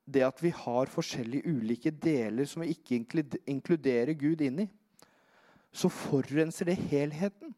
det 0.05 0.25
at 0.27 0.41
vi 0.43 0.51
har 0.53 0.91
forskjellige 0.91 1.49
ulike 1.49 1.93
deler 1.95 2.49
som 2.49 2.65
vi 2.65 2.75
ikke 2.75 2.99
inkluderer 3.49 4.13
Gud 4.19 4.43
inn 4.45 4.65
i, 4.67 4.69
så 5.75 5.91
forurenser 5.91 6.69
det 6.69 6.77
helheten. 6.91 7.55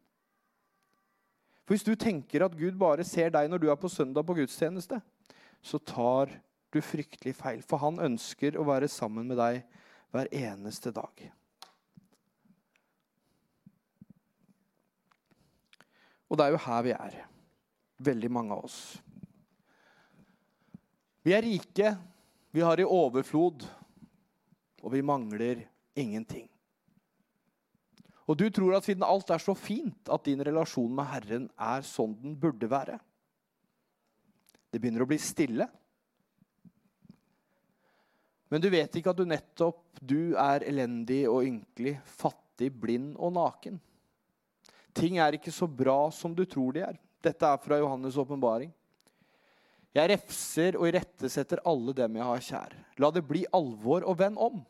For 1.65 1.75
Hvis 1.75 1.85
du 1.85 1.95
tenker 1.99 2.45
at 2.45 2.55
Gud 2.57 2.77
bare 2.79 3.05
ser 3.05 3.33
deg 3.33 3.49
når 3.51 3.61
du 3.61 3.67
er 3.69 3.79
på 3.79 3.91
søndag 3.91 4.25
på 4.25 4.37
gudstjeneste, 4.37 5.01
så 5.61 5.79
tar 5.81 6.31
du 6.71 6.79
fryktelig 6.81 7.35
feil. 7.35 7.63
For 7.65 7.81
han 7.81 7.99
ønsker 7.99 8.55
å 8.57 8.65
være 8.69 8.87
sammen 8.87 9.27
med 9.27 9.41
deg 9.41 9.63
hver 10.15 10.29
eneste 10.31 10.93
dag. 10.95 11.25
Og 16.27 16.39
det 16.39 16.45
er 16.45 16.55
jo 16.55 16.63
her 16.63 16.83
vi 16.83 16.95
er, 16.95 17.19
veldig 17.97 18.29
mange 18.31 18.55
av 18.55 18.67
oss. 18.67 18.79
Vi 21.25 21.33
er 21.35 21.43
rike, 21.43 21.95
vi 22.55 22.63
har 22.63 22.79
i 22.79 22.85
overflod, 22.87 23.65
og 24.83 24.93
vi 24.93 25.01
mangler 25.03 25.65
ingenting. 25.97 26.47
Og 28.27 28.37
du 28.39 28.47
tror 28.51 28.77
at 28.77 28.87
siden 28.87 29.05
alt 29.07 29.31
er 29.31 29.41
så 29.43 29.55
fint, 29.55 30.09
at 30.11 30.25
din 30.27 30.43
relasjon 30.43 30.93
med 30.93 31.07
Herren 31.11 31.49
er 31.55 31.83
sånn 31.87 32.15
den 32.21 32.35
burde 32.39 32.69
være. 32.71 32.99
Det 34.67 34.81
begynner 34.83 35.05
å 35.05 35.09
bli 35.09 35.19
stille. 35.21 35.67
Men 38.51 38.63
du 38.63 38.69
vet 38.71 38.95
ikke 38.95 39.11
at 39.11 39.19
du 39.19 39.27
nettopp 39.27 39.99
du 39.99 40.35
er 40.39 40.63
elendig 40.67 41.23
og 41.27 41.47
ynkelig, 41.47 41.97
fattig, 42.07 42.69
blind 42.71 43.15
og 43.15 43.33
naken. 43.35 43.79
Ting 44.95 45.19
er 45.23 45.35
ikke 45.37 45.53
så 45.53 45.67
bra 45.67 46.07
som 46.15 46.35
du 46.35 46.43
tror 46.49 46.75
de 46.75 46.83
er. 46.87 46.99
Dette 47.27 47.47
er 47.47 47.61
fra 47.61 47.79
Johannes' 47.81 48.17
åpenbaring. 48.19 48.71
Jeg 49.97 50.11
refser 50.11 50.77
og 50.77 50.87
irettesetter 50.87 51.63
alle 51.67 51.95
dem 51.97 52.19
jeg 52.19 52.27
har 52.27 52.43
kjær. 52.47 52.75
La 53.01 53.09
det 53.11 53.25
bli 53.27 53.45
alvor, 53.55 54.05
og 54.07 54.19
vend 54.19 54.37
om. 54.39 54.61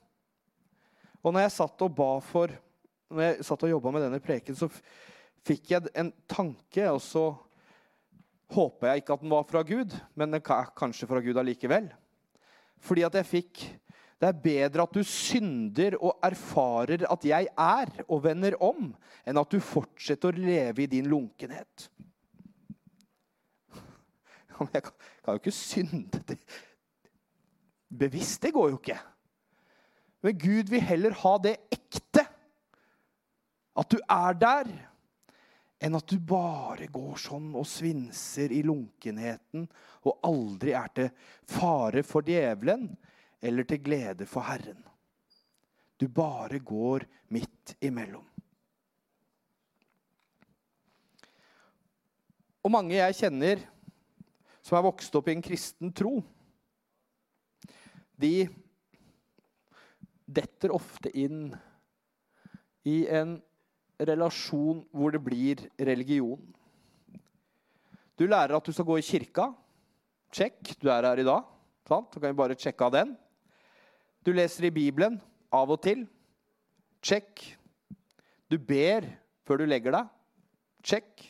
Og 1.22 1.34
når 1.34 1.46
jeg 1.46 1.58
satt 1.58 1.84
og 1.86 1.94
ba 1.98 2.14
for 2.24 2.54
når 3.08 3.24
jeg 3.24 3.46
satt 3.48 3.64
og 3.64 3.72
jobba 3.72 3.92
med 3.96 4.04
denne 4.04 4.20
preken, 4.24 4.56
så 4.58 4.68
fikk 5.48 5.72
jeg 5.72 5.92
en 5.96 6.12
tanke, 6.28 6.84
og 6.92 7.00
så 7.04 7.30
håper 8.52 8.92
jeg 8.92 9.04
ikke 9.04 9.16
at 9.16 9.24
den 9.24 9.32
var 9.32 9.46
fra 9.48 9.64
Gud, 9.68 9.96
men 10.16 10.32
den 10.32 10.42
er 10.42 10.72
kanskje 10.76 11.08
fra 11.10 11.22
Gud 11.24 11.40
allikevel. 11.40 11.90
Fordi 12.84 13.06
at 13.08 13.22
jeg 13.22 13.34
fikk 13.34 13.68
Det 14.18 14.26
er 14.26 14.40
bedre 14.42 14.82
at 14.82 14.96
du 14.98 15.04
synder 15.06 15.94
og 16.02 16.24
erfarer 16.26 17.04
at 17.06 17.26
jeg 17.30 17.46
er, 17.54 17.92
og 18.10 18.24
vender 18.24 18.56
om, 18.66 18.88
enn 19.22 19.38
at 19.38 19.52
du 19.54 19.60
fortsetter 19.62 20.34
å 20.34 20.42
leve 20.42 20.82
i 20.82 20.88
din 20.90 21.06
lunkenhet. 21.06 21.86
Jeg 24.74 24.84
kan 24.84 25.36
jo 25.36 25.40
ikke 25.42 25.52
synde 25.56 26.24
det. 26.28 26.40
bevisst. 27.88 28.42
Det 28.42 28.52
går 28.52 28.70
jo 28.72 28.80
ikke. 28.82 29.00
Men 30.26 30.38
Gud 30.38 30.70
vil 30.74 30.82
heller 30.82 31.16
ha 31.24 31.38
det 31.44 31.56
ekte. 31.72 32.26
At 33.78 33.90
du 33.94 34.00
er 34.02 34.38
der, 34.42 34.70
enn 35.78 35.96
at 35.96 36.10
du 36.10 36.18
bare 36.18 36.88
går 36.90 37.20
sånn 37.22 37.52
og 37.56 37.68
svinser 37.70 38.52
i 38.52 38.64
lunkenheten 38.66 39.68
og 40.10 40.26
aldri 40.26 40.74
er 40.74 40.90
til 40.98 41.12
fare 41.46 42.02
for 42.02 42.26
djevelen 42.26 42.90
eller 43.46 43.68
til 43.70 43.84
glede 43.86 44.26
for 44.26 44.48
Herren. 44.48 44.82
Du 45.98 46.08
bare 46.10 46.58
går 46.60 47.06
midt 47.34 47.76
imellom. 47.86 48.26
Og 52.66 52.74
mange 52.74 52.98
jeg 52.98 53.16
kjenner 53.22 53.62
som 54.68 54.76
er 54.76 54.84
vokst 54.84 55.16
opp 55.16 55.30
i 55.32 55.36
en 55.38 55.44
kristen 55.44 55.94
tro, 55.96 56.20
de 58.20 58.48
detter 60.28 60.74
ofte 60.76 61.12
inn 61.16 61.54
i 62.88 63.06
en 63.08 63.38
relasjon 64.04 64.82
hvor 64.92 65.14
det 65.16 65.22
blir 65.24 65.64
religion. 65.80 66.42
Du 68.18 68.26
lærer 68.28 68.58
at 68.58 68.66
du 68.66 68.74
skal 68.74 68.88
gå 68.90 68.98
i 69.00 69.06
kirka. 69.06 69.52
Sjekk, 70.34 70.74
du 70.82 70.90
er 70.92 71.06
her 71.06 71.22
i 71.22 71.28
dag. 71.28 71.46
Sant? 71.88 72.12
Så 72.12 72.20
kan 72.20 72.34
vi 72.34 72.42
bare 72.42 72.58
sjekke 72.60 72.90
av 72.90 72.96
den. 72.98 73.14
Du 74.26 74.34
leser 74.36 74.68
i 74.68 74.74
Bibelen 74.74 75.20
av 75.54 75.72
og 75.72 75.80
til. 75.86 76.04
Sjekk. 77.06 77.46
Du 78.52 78.58
ber 78.60 79.06
før 79.48 79.62
du 79.62 79.68
legger 79.70 79.96
deg. 79.96 80.12
Sjekk. 80.84 81.24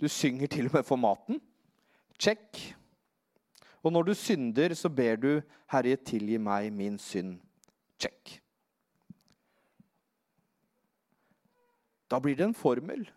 Du 0.00 0.08
synger 0.10 0.50
til 0.50 0.66
og 0.66 0.80
med 0.80 0.88
for 0.88 0.98
maten. 0.98 1.38
Check. 2.22 2.60
Og 3.82 3.90
når 3.90 4.06
du 4.06 4.14
synder, 4.14 4.76
så 4.78 4.88
ber 4.88 5.16
du 5.18 5.42
'Herre, 5.66 5.96
tilgi 5.96 6.38
meg 6.38 6.70
min 6.72 6.98
synd'. 6.98 7.40
Check. 7.98 8.38
Da 12.08 12.20
blir 12.20 12.36
det 12.36 12.44
en 12.46 12.54
formel. 12.54 13.08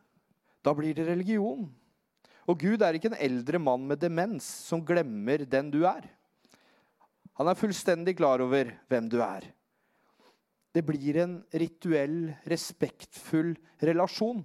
Da 0.63 0.73
blir 0.73 0.95
det 0.95 1.05
religion. 1.05 1.69
Og 2.47 2.59
Gud 2.59 2.81
er 2.81 2.97
ikke 2.97 3.11
en 3.11 3.19
eldre 3.19 3.59
mann 3.59 3.85
med 3.87 3.99
demens 4.01 4.43
som 4.43 4.81
glemmer 4.85 5.45
den 5.45 5.69
du 5.69 5.83
er. 5.85 6.09
Han 7.37 7.47
er 7.47 7.59
fullstendig 7.59 8.15
klar 8.17 8.41
over 8.41 8.71
hvem 8.89 9.09
du 9.09 9.19
er. 9.21 9.51
Det 10.73 10.85
blir 10.85 11.17
en 11.21 11.43
rituell, 11.53 12.33
respektfull 12.47 13.53
relasjon, 13.81 14.43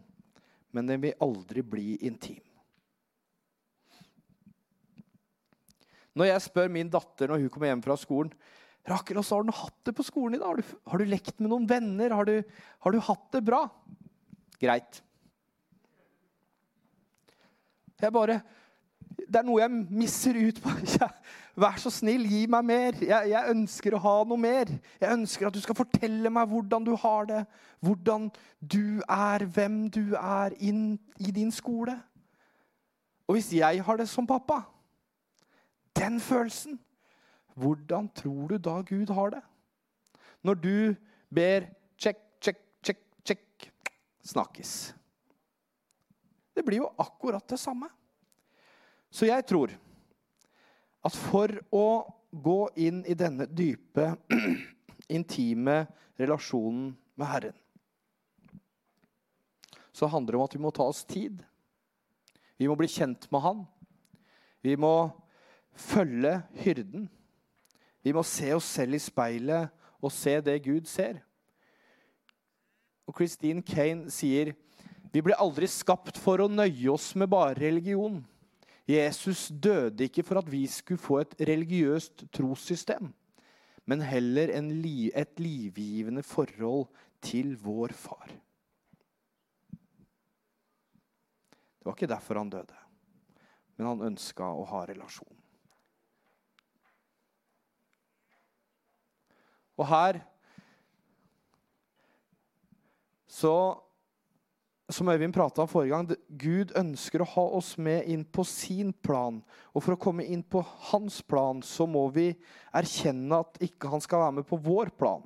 men 0.72 0.86
den 0.86 1.00
vil 1.00 1.18
aldri 1.20 1.62
bli 1.62 1.96
intim. 2.06 2.49
Når 6.20 6.28
jeg 6.28 6.44
spør 6.44 6.72
min 6.72 6.90
datter 6.92 7.30
når 7.30 7.40
hun 7.40 7.52
kommer 7.52 7.70
hjem 7.70 7.85
fra 7.85 7.96
skolen 7.96 8.33
Rakel, 8.88 9.16
hvordan 9.16 9.48
har 9.48 9.52
du 9.52 9.59
hatt 9.61 9.88
det 9.88 9.92
på 9.96 10.04
skolen 10.04 10.37
i 10.37 10.40
dag? 10.40 10.48
Har 10.48 10.56
du, 10.56 10.76
har 10.88 11.00
du 11.00 11.09
lekt 11.09 11.37
med 11.40 11.50
noen 11.52 11.66
venner? 11.68 12.14
Har 12.16 12.24
du, 12.24 12.40
har 12.80 12.94
du 12.94 12.98
hatt 13.04 13.26
det 13.35 13.42
bra? 13.44 13.66
Greit. 14.61 15.02
Jeg 18.00 18.12
bare 18.12 18.40
Det 19.20 19.37
er 19.37 19.44
noe 19.46 19.61
jeg 19.61 19.85
misser 19.92 20.38
ut 20.40 20.62
på. 20.64 20.72
Vær 21.61 21.76
så 21.83 21.92
snill, 21.92 22.24
gi 22.24 22.46
meg 22.50 22.64
mer. 22.66 22.96
Jeg, 23.04 23.30
jeg, 23.35 23.52
ønsker 23.52 23.94
å 23.94 24.00
ha 24.00 24.16
noe 24.24 24.40
mer. 24.40 24.72
Jeg 24.96 25.12
ønsker 25.12 25.50
at 25.50 25.54
du 25.54 25.61
skal 25.61 25.76
fortelle 25.76 26.33
meg 26.33 26.48
hvordan 26.48 26.88
du 26.88 26.94
har 27.04 27.28
det. 27.28 27.44
Hvordan 27.85 28.30
du 28.61 29.02
er, 29.04 29.44
hvem 29.44 29.83
du 29.92 30.16
er 30.16 30.56
inn 30.56 30.94
i 31.20 31.37
din 31.37 31.52
skole. 31.52 31.98
Og 33.28 33.37
hvis 33.37 33.52
jeg 33.61 33.85
har 33.85 34.00
det 34.00 34.09
som 34.11 34.26
pappa, 34.26 34.62
den 36.00 36.20
følelsen, 36.24 36.78
hvordan 37.60 38.08
tror 38.16 38.48
du 38.48 38.56
da 38.58 38.80
Gud 38.86 39.12
har 39.12 39.36
det? 39.36 39.42
Når 40.42 40.54
du 40.54 40.94
ber 41.28 41.68
check, 42.00 42.18
check, 42.40 42.60
check, 42.82 43.00
check, 43.24 43.72
snakkes. 44.24 44.94
Det 46.54 46.64
blir 46.64 46.82
jo 46.82 46.90
akkurat 46.98 47.44
det 47.48 47.60
samme. 47.60 47.90
Så 49.10 49.28
jeg 49.28 49.44
tror 49.46 49.74
at 51.04 51.16
for 51.16 51.52
å 51.74 51.86
gå 52.30 52.60
inn 52.78 53.02
i 53.08 53.16
denne 53.18 53.46
dype, 53.48 54.12
intime 55.16 55.82
relasjonen 56.20 56.92
med 57.18 57.26
Herren, 57.26 57.56
så 59.92 60.06
handler 60.06 60.32
det 60.32 60.38
om 60.38 60.46
at 60.46 60.54
vi 60.54 60.62
må 60.62 60.70
ta 60.72 60.86
oss 60.88 61.02
tid. 61.04 61.42
Vi 62.60 62.68
må 62.70 62.76
bli 62.78 62.88
kjent 62.88 63.26
med 63.32 63.42
Han. 63.44 63.64
Vi 64.62 64.76
må 64.76 65.10
følge 65.76 66.40
hyrden. 66.62 67.09
Vi 68.02 68.14
må 68.16 68.24
se 68.26 68.52
oss 68.56 68.68
selv 68.78 68.96
i 68.96 69.02
speilet 69.02 69.70
og 70.00 70.12
se 70.14 70.38
det 70.44 70.62
Gud 70.64 70.88
ser. 70.88 71.20
Og 73.09 73.16
Christine 73.18 73.62
Kane 73.66 74.11
sier 74.12 74.54
vi 75.11 75.22
ble 75.26 75.35
aldri 75.42 75.66
skapt 75.66 76.18
for 76.22 76.42
å 76.42 76.50
nøye 76.50 76.92
oss 76.92 77.12
med 77.18 77.30
bare 77.33 77.59
religion. 77.59 78.20
Jesus 78.90 79.48
døde 79.50 80.06
ikke 80.06 80.22
for 80.26 80.40
at 80.40 80.50
vi 80.50 80.62
skulle 80.70 81.02
få 81.02 81.20
et 81.22 81.35
religiøst 81.50 82.24
trossystem, 82.35 83.11
men 83.87 84.06
heller 84.06 84.52
li 84.70 85.11
et 85.14 85.42
livgivende 85.42 86.22
forhold 86.26 86.87
til 87.22 87.56
vår 87.59 87.94
far. 87.94 88.30
Det 91.80 91.88
var 91.88 91.96
ikke 91.96 92.11
derfor 92.11 92.38
han 92.42 92.50
døde, 92.52 92.80
men 93.76 93.90
han 93.92 94.09
ønska 94.12 94.46
å 94.46 94.66
ha 94.68 94.85
relasjon. 94.90 95.39
Og 99.80 99.88
her 99.88 100.20
så 103.30 103.54
som 104.90 105.08
Øyvind 105.08 105.32
prata 105.32 105.62
om 105.62 105.68
forrige 105.70 105.94
gang, 105.94 106.08
Gud 106.34 106.72
ønsker 106.78 107.22
å 107.22 107.28
ha 107.36 107.44
oss 107.60 107.76
med 107.78 108.08
inn 108.10 108.24
på 108.26 108.42
sin 108.42 108.90
plan. 108.92 109.38
Og 109.70 109.84
for 109.84 109.94
å 109.94 110.00
komme 110.02 110.26
inn 110.26 110.42
på 110.42 110.64
hans 110.90 111.20
plan, 111.22 111.62
så 111.62 111.86
må 111.86 112.08
vi 112.14 112.32
erkjenne 112.74 113.38
at 113.38 113.60
ikke 113.62 113.90
han 113.92 114.02
skal 114.02 114.24
være 114.24 114.40
med 114.40 114.48
på 114.50 114.58
vår 114.58 114.90
plan. 114.98 115.22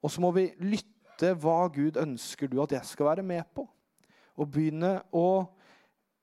Og 0.00 0.12
så 0.12 0.24
må 0.24 0.32
vi 0.32 0.48
lytte 0.64 1.34
hva 1.42 1.66
Gud 1.72 2.00
ønsker 2.00 2.48
du 2.48 2.56
at 2.64 2.72
jeg 2.72 2.88
skal 2.88 3.10
være 3.10 3.26
med 3.26 3.44
på. 3.52 3.66
Og 4.40 4.48
begynne 4.48 4.96
å 5.12 5.44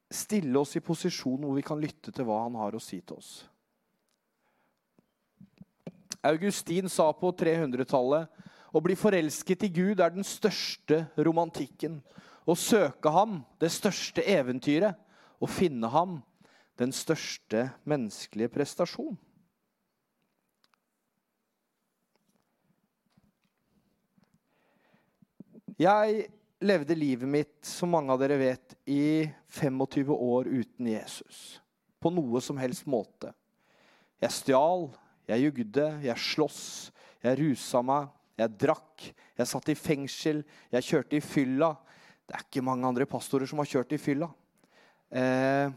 stille 0.09 0.57
oss 0.57 0.73
i 0.79 0.81
posisjon 0.81 1.43
hvor 1.45 1.53
vi 1.59 1.65
kan 1.65 1.81
lytte 1.81 2.09
til 2.09 2.25
hva 2.25 2.41
han 2.47 2.57
har 2.57 2.73
å 2.73 2.81
si 2.81 3.03
til 3.03 3.19
oss. 3.19 3.31
Augustin 6.25 6.89
sa 6.89 7.11
på 7.13 7.31
300-tallet 7.37 8.45
å 8.75 8.81
bli 8.83 8.97
forelsket 8.99 9.63
i 9.67 9.69
Gud 9.73 10.01
er 10.03 10.13
den 10.13 10.25
største 10.27 11.05
romantikken. 11.17 12.01
Å 12.47 12.55
søke 12.55 13.11
ham, 13.11 13.41
det 13.59 13.71
største 13.73 14.23
eventyret. 14.23 14.97
Å 15.37 15.47
finne 15.49 15.89
ham, 15.93 16.19
den 16.79 16.93
største 16.95 17.67
menneskelige 17.87 18.51
prestasjon. 18.53 19.17
Jeg 25.77 26.23
levde 26.57 26.97
livet 26.97 27.29
mitt, 27.29 27.57
som 27.61 27.91
mange 27.93 28.09
av 28.13 28.21
dere 28.21 28.39
vet, 28.41 28.73
i 28.89 29.27
25 29.59 30.09
år 30.15 30.49
uten 30.49 30.89
Jesus. 30.89 31.59
På 32.01 32.09
noe 32.13 32.41
som 32.41 32.57
helst 32.57 32.87
måte. 32.89 33.29
Jeg 34.17 34.33
stjal, 34.33 34.87
jeg 35.27 35.47
jugde, 35.47 35.87
jeg 36.05 36.23
sloss, 36.23 36.61
jeg 37.23 37.39
rusa 37.41 37.81
meg, 37.85 38.11
jeg 38.37 38.53
drakk, 38.61 39.07
jeg 39.37 39.49
satt 39.49 39.71
i 39.73 39.77
fengsel, 39.77 40.43
jeg 40.73 40.87
kjørte 40.87 41.17
i 41.17 41.23
fylla, 41.23 41.73
det 42.27 42.35
er 42.35 42.45
ikke 42.45 42.65
mange 42.65 42.87
andre 42.87 43.07
pastorer 43.09 43.47
som 43.49 43.61
har 43.61 43.69
kjørt 43.69 43.93
i 43.95 43.99
fylla. 44.01 44.27
Eh, 45.15 45.69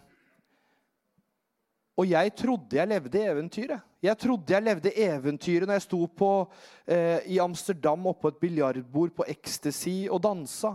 og 2.00 2.08
jeg 2.08 2.32
trodde 2.38 2.78
jeg 2.78 2.88
levde 2.88 3.22
eventyret. 3.22 3.86
Jeg 4.00 4.16
trodde 4.18 4.54
jeg 4.54 4.64
levde 4.64 4.92
eventyret 5.04 5.68
når 5.68 5.76
jeg 5.76 5.84
sto 5.84 6.00
på, 6.16 6.30
eh, 6.88 7.20
i 7.34 7.38
Amsterdam 7.42 8.08
oppå 8.10 8.32
et 8.32 8.40
biljardbord 8.40 9.12
på 9.14 9.26
ecstasy 9.28 10.08
og 10.08 10.22
dansa. 10.24 10.72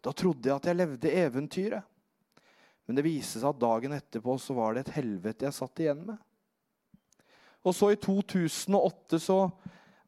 Da 0.00 0.14
trodde 0.14 0.46
jeg 0.46 0.54
at 0.54 0.68
jeg 0.70 0.78
levde 0.78 1.14
eventyret. 1.24 1.82
Men 2.86 2.96
det 2.96 3.04
viste 3.04 3.42
seg 3.42 3.50
at 3.50 3.60
dagen 3.60 3.96
etterpå 3.98 4.38
så 4.40 4.54
var 4.56 4.74
det 4.74 4.86
et 4.86 4.94
helvete 5.00 5.44
jeg 5.48 5.56
satt 5.58 5.82
igjen 5.82 6.06
med. 6.06 6.22
Og 7.68 7.74
så 7.76 7.92
i 7.92 7.98
2008 8.00 9.20
så 9.20 9.42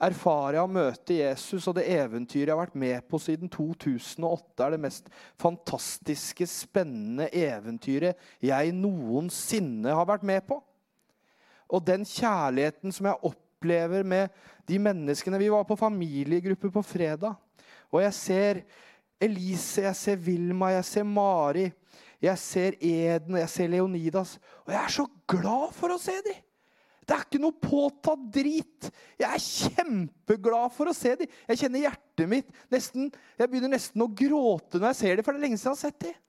erfarer 0.00 0.56
jeg 0.56 0.64
å 0.64 0.72
møte 0.72 1.16
Jesus, 1.18 1.66
og 1.68 1.76
det 1.76 1.84
eventyret 1.92 2.48
jeg 2.48 2.54
har 2.54 2.62
vært 2.62 2.78
med 2.80 3.04
på 3.10 3.20
siden 3.20 3.50
2008, 3.52 4.64
er 4.64 4.74
det 4.74 4.80
mest 4.86 5.10
fantastiske, 5.40 6.48
spennende 6.48 7.28
eventyret 7.36 8.16
jeg 8.44 8.72
noensinne 8.76 9.92
har 9.92 10.08
vært 10.08 10.24
med 10.30 10.46
på. 10.48 10.56
Og 11.70 11.84
den 11.84 12.06
kjærligheten 12.08 12.96
som 12.96 13.10
jeg 13.10 13.28
opplever 13.28 14.06
med 14.08 14.32
de 14.66 14.78
menneskene 14.80 15.38
Vi 15.38 15.50
var 15.52 15.66
på 15.68 15.76
familiegruppe 15.78 16.72
på 16.72 16.82
fredag, 16.86 17.36
og 17.90 18.00
jeg 18.00 18.16
ser 18.16 18.62
Elise, 19.20 19.84
jeg 19.84 19.96
ser 19.98 20.20
Vilma, 20.24 20.72
jeg 20.78 20.86
ser 20.88 21.04
Mari, 21.04 21.66
jeg 22.22 22.40
ser 22.40 22.76
Eden, 22.80 23.36
jeg 23.36 23.52
ser 23.52 23.68
Leonidas. 23.68 24.38
Og 24.64 24.72
jeg 24.72 24.80
er 24.80 24.94
så 24.94 25.04
glad 25.28 25.74
for 25.76 25.92
å 25.92 26.00
se 26.00 26.14
dem! 26.24 26.40
Det 27.10 27.16
er 27.16 27.24
ikke 27.26 27.40
noe 27.42 27.56
påtatt 27.58 28.26
drit. 28.30 28.86
Jeg 29.18 29.26
er 29.26 29.42
kjempeglad 29.42 30.70
for 30.76 30.86
å 30.86 30.94
se 30.94 31.16
dem. 31.18 31.30
Jeg 31.50 31.58
kjenner 31.64 31.82
hjertet 31.82 32.28
mitt 32.30 32.52
nesten, 32.70 33.08
Jeg 33.34 33.50
begynner 33.50 33.72
nesten 33.72 34.04
å 34.04 34.06
gråte 34.06 34.78
når 34.78 34.92
jeg 34.92 34.98
ser 35.00 35.16
dem, 35.18 35.26
for 35.26 35.34
det 35.34 35.40
er 35.40 35.44
lenge 35.48 35.58
siden 35.58 35.72
jeg 35.72 35.74
har 35.74 35.80
sett 35.88 36.04
dem. 36.04 36.20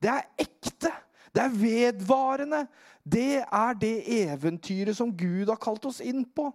Det 0.00 0.10
er 0.14 0.46
ekte. 0.46 0.92
Det 1.34 1.42
er 1.44 1.58
vedvarende. 1.60 2.62
Det 3.04 3.42
er 3.44 3.76
det 3.82 3.92
eventyret 4.14 4.96
som 4.96 5.12
Gud 5.12 5.52
har 5.52 5.60
kalt 5.60 5.84
oss 5.84 6.00
inn 6.00 6.24
på, 6.24 6.46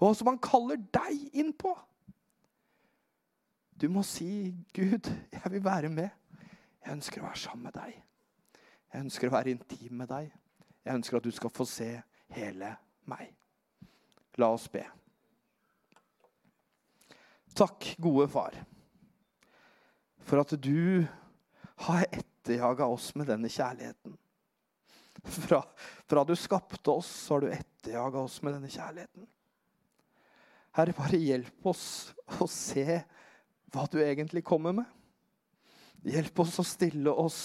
og 0.00 0.14
som 0.16 0.30
han 0.30 0.40
kaller 0.40 0.80
deg 0.80 1.36
inn 1.36 1.52
på. 1.52 1.74
Du 3.76 3.90
må 3.92 4.02
si, 4.06 4.54
'Gud, 4.72 5.10
jeg 5.32 5.52
vil 5.52 5.64
være 5.64 5.88
med. 5.88 6.08
Jeg 6.80 6.96
ønsker 6.96 7.20
å 7.20 7.26
være 7.28 7.44
sammen 7.44 7.68
med 7.68 7.76
deg.' 7.76 8.00
Jeg 8.92 9.04
ønsker 9.04 9.28
å 9.28 9.36
være 9.36 9.50
intim 9.50 10.00
med 10.00 10.08
deg. 10.08 10.32
Jeg 10.84 10.94
ønsker 10.94 11.16
at 11.16 11.24
du 11.24 11.30
skal 11.30 11.50
få 11.50 11.64
se 11.64 11.90
hele 12.32 12.72
meg. 13.10 13.32
La 14.40 14.52
oss 14.54 14.68
be. 14.72 14.84
Takk, 17.52 17.90
gode 18.00 18.28
far, 18.32 18.54
for 20.24 20.40
at 20.40 20.54
du 20.64 21.04
har 21.84 22.06
etterjaga 22.06 22.86
oss 22.88 23.10
med 23.18 23.28
denne 23.28 23.50
kjærligheten. 23.52 24.14
Fra, 25.22 25.60
fra 26.08 26.24
du 26.24 26.32
skapte 26.38 26.90
oss, 26.90 27.10
har 27.28 27.44
du 27.44 27.50
etterjaga 27.52 28.24
oss 28.24 28.38
med 28.42 28.56
denne 28.56 28.72
kjærligheten. 28.72 29.28
Herre, 30.72 30.96
bare 30.96 31.20
hjelp 31.20 31.68
oss 31.68 31.84
å 32.40 32.48
se 32.48 32.86
hva 33.72 33.84
du 33.92 33.98
egentlig 34.00 34.40
kommer 34.48 34.72
med. 34.80 34.88
Hjelp 36.08 36.40
oss 36.42 36.58
å 36.58 36.66
stille 36.66 37.12
oss 37.12 37.42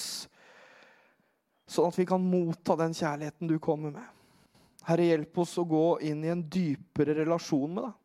Sånn 1.68 1.90
at 1.90 1.98
vi 2.00 2.06
kan 2.08 2.24
motta 2.24 2.78
den 2.80 2.94
kjærligheten 2.96 3.50
du 3.50 3.58
kommer 3.60 3.92
med. 3.92 4.17
Herre, 4.88 5.10
hjelp 5.12 5.42
oss 5.44 5.58
å 5.60 5.66
gå 5.68 5.86
inn 6.08 6.24
i 6.24 6.32
en 6.32 6.46
dypere 6.48 7.18
relasjon 7.18 7.74
med 7.76 7.84
deg. 7.90 7.96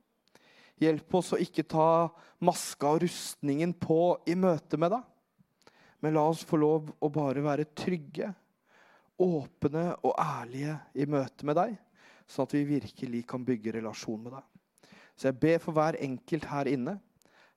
Hjelp 0.82 1.14
oss 1.14 1.30
å 1.36 1.38
ikke 1.38 1.62
ta 1.70 2.10
maska 2.42 2.90
og 2.96 3.04
rustningen 3.04 3.74
på 3.78 3.98
i 4.26 4.34
møte 4.34 4.80
med 4.80 4.90
deg. 4.96 5.04
Men 6.02 6.16
la 6.16 6.24
oss 6.26 6.42
få 6.42 6.58
lov 6.58 6.90
å 6.98 7.10
bare 7.14 7.44
være 7.44 7.68
trygge, 7.78 8.32
åpne 9.22 9.84
og 10.02 10.16
ærlige 10.18 10.74
i 10.98 11.06
møte 11.06 11.46
med 11.46 11.60
deg, 11.60 11.76
sånn 12.26 12.48
at 12.48 12.56
vi 12.56 12.64
virkelig 12.72 13.22
kan 13.30 13.46
bygge 13.46 13.76
relasjon 13.76 14.24
med 14.24 14.34
deg. 14.34 14.48
Så 15.14 15.28
jeg 15.28 15.38
ber 15.38 15.62
for 15.62 15.76
hver 15.76 16.00
enkelt 16.02 16.50
her 16.50 16.66
inne. 16.72 16.96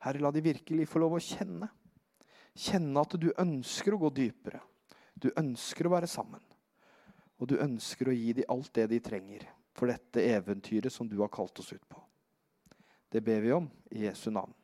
Herre, 0.06 0.22
la 0.22 0.30
de 0.30 0.46
virkelig 0.46 0.86
få 0.92 1.02
lov 1.02 1.18
å 1.18 1.24
kjenne. 1.24 1.72
Kjenne 2.54 3.02
at 3.02 3.18
du 3.18 3.32
ønsker 3.42 3.96
å 3.96 4.04
gå 4.06 4.14
dypere. 4.22 4.62
Du 5.18 5.32
ønsker 5.34 5.90
å 5.90 5.96
være 5.96 6.12
sammen. 6.12 6.45
Og 7.40 7.50
du 7.50 7.58
ønsker 7.60 8.10
å 8.10 8.16
gi 8.16 8.34
dem 8.38 8.52
alt 8.54 8.72
det 8.78 8.88
de 8.94 9.00
trenger 9.04 9.48
for 9.76 9.92
dette 9.92 10.24
eventyret 10.24 10.94
som 10.94 11.10
du 11.10 11.18
har 11.20 11.32
kalt 11.34 11.60
oss 11.60 11.74
ut 11.74 11.90
på. 11.90 12.00
Det 13.12 13.22
ber 13.24 13.42
vi 13.44 13.52
om 13.56 13.68
i 13.92 14.06
Jesu 14.06 14.30
navn. 14.32 14.54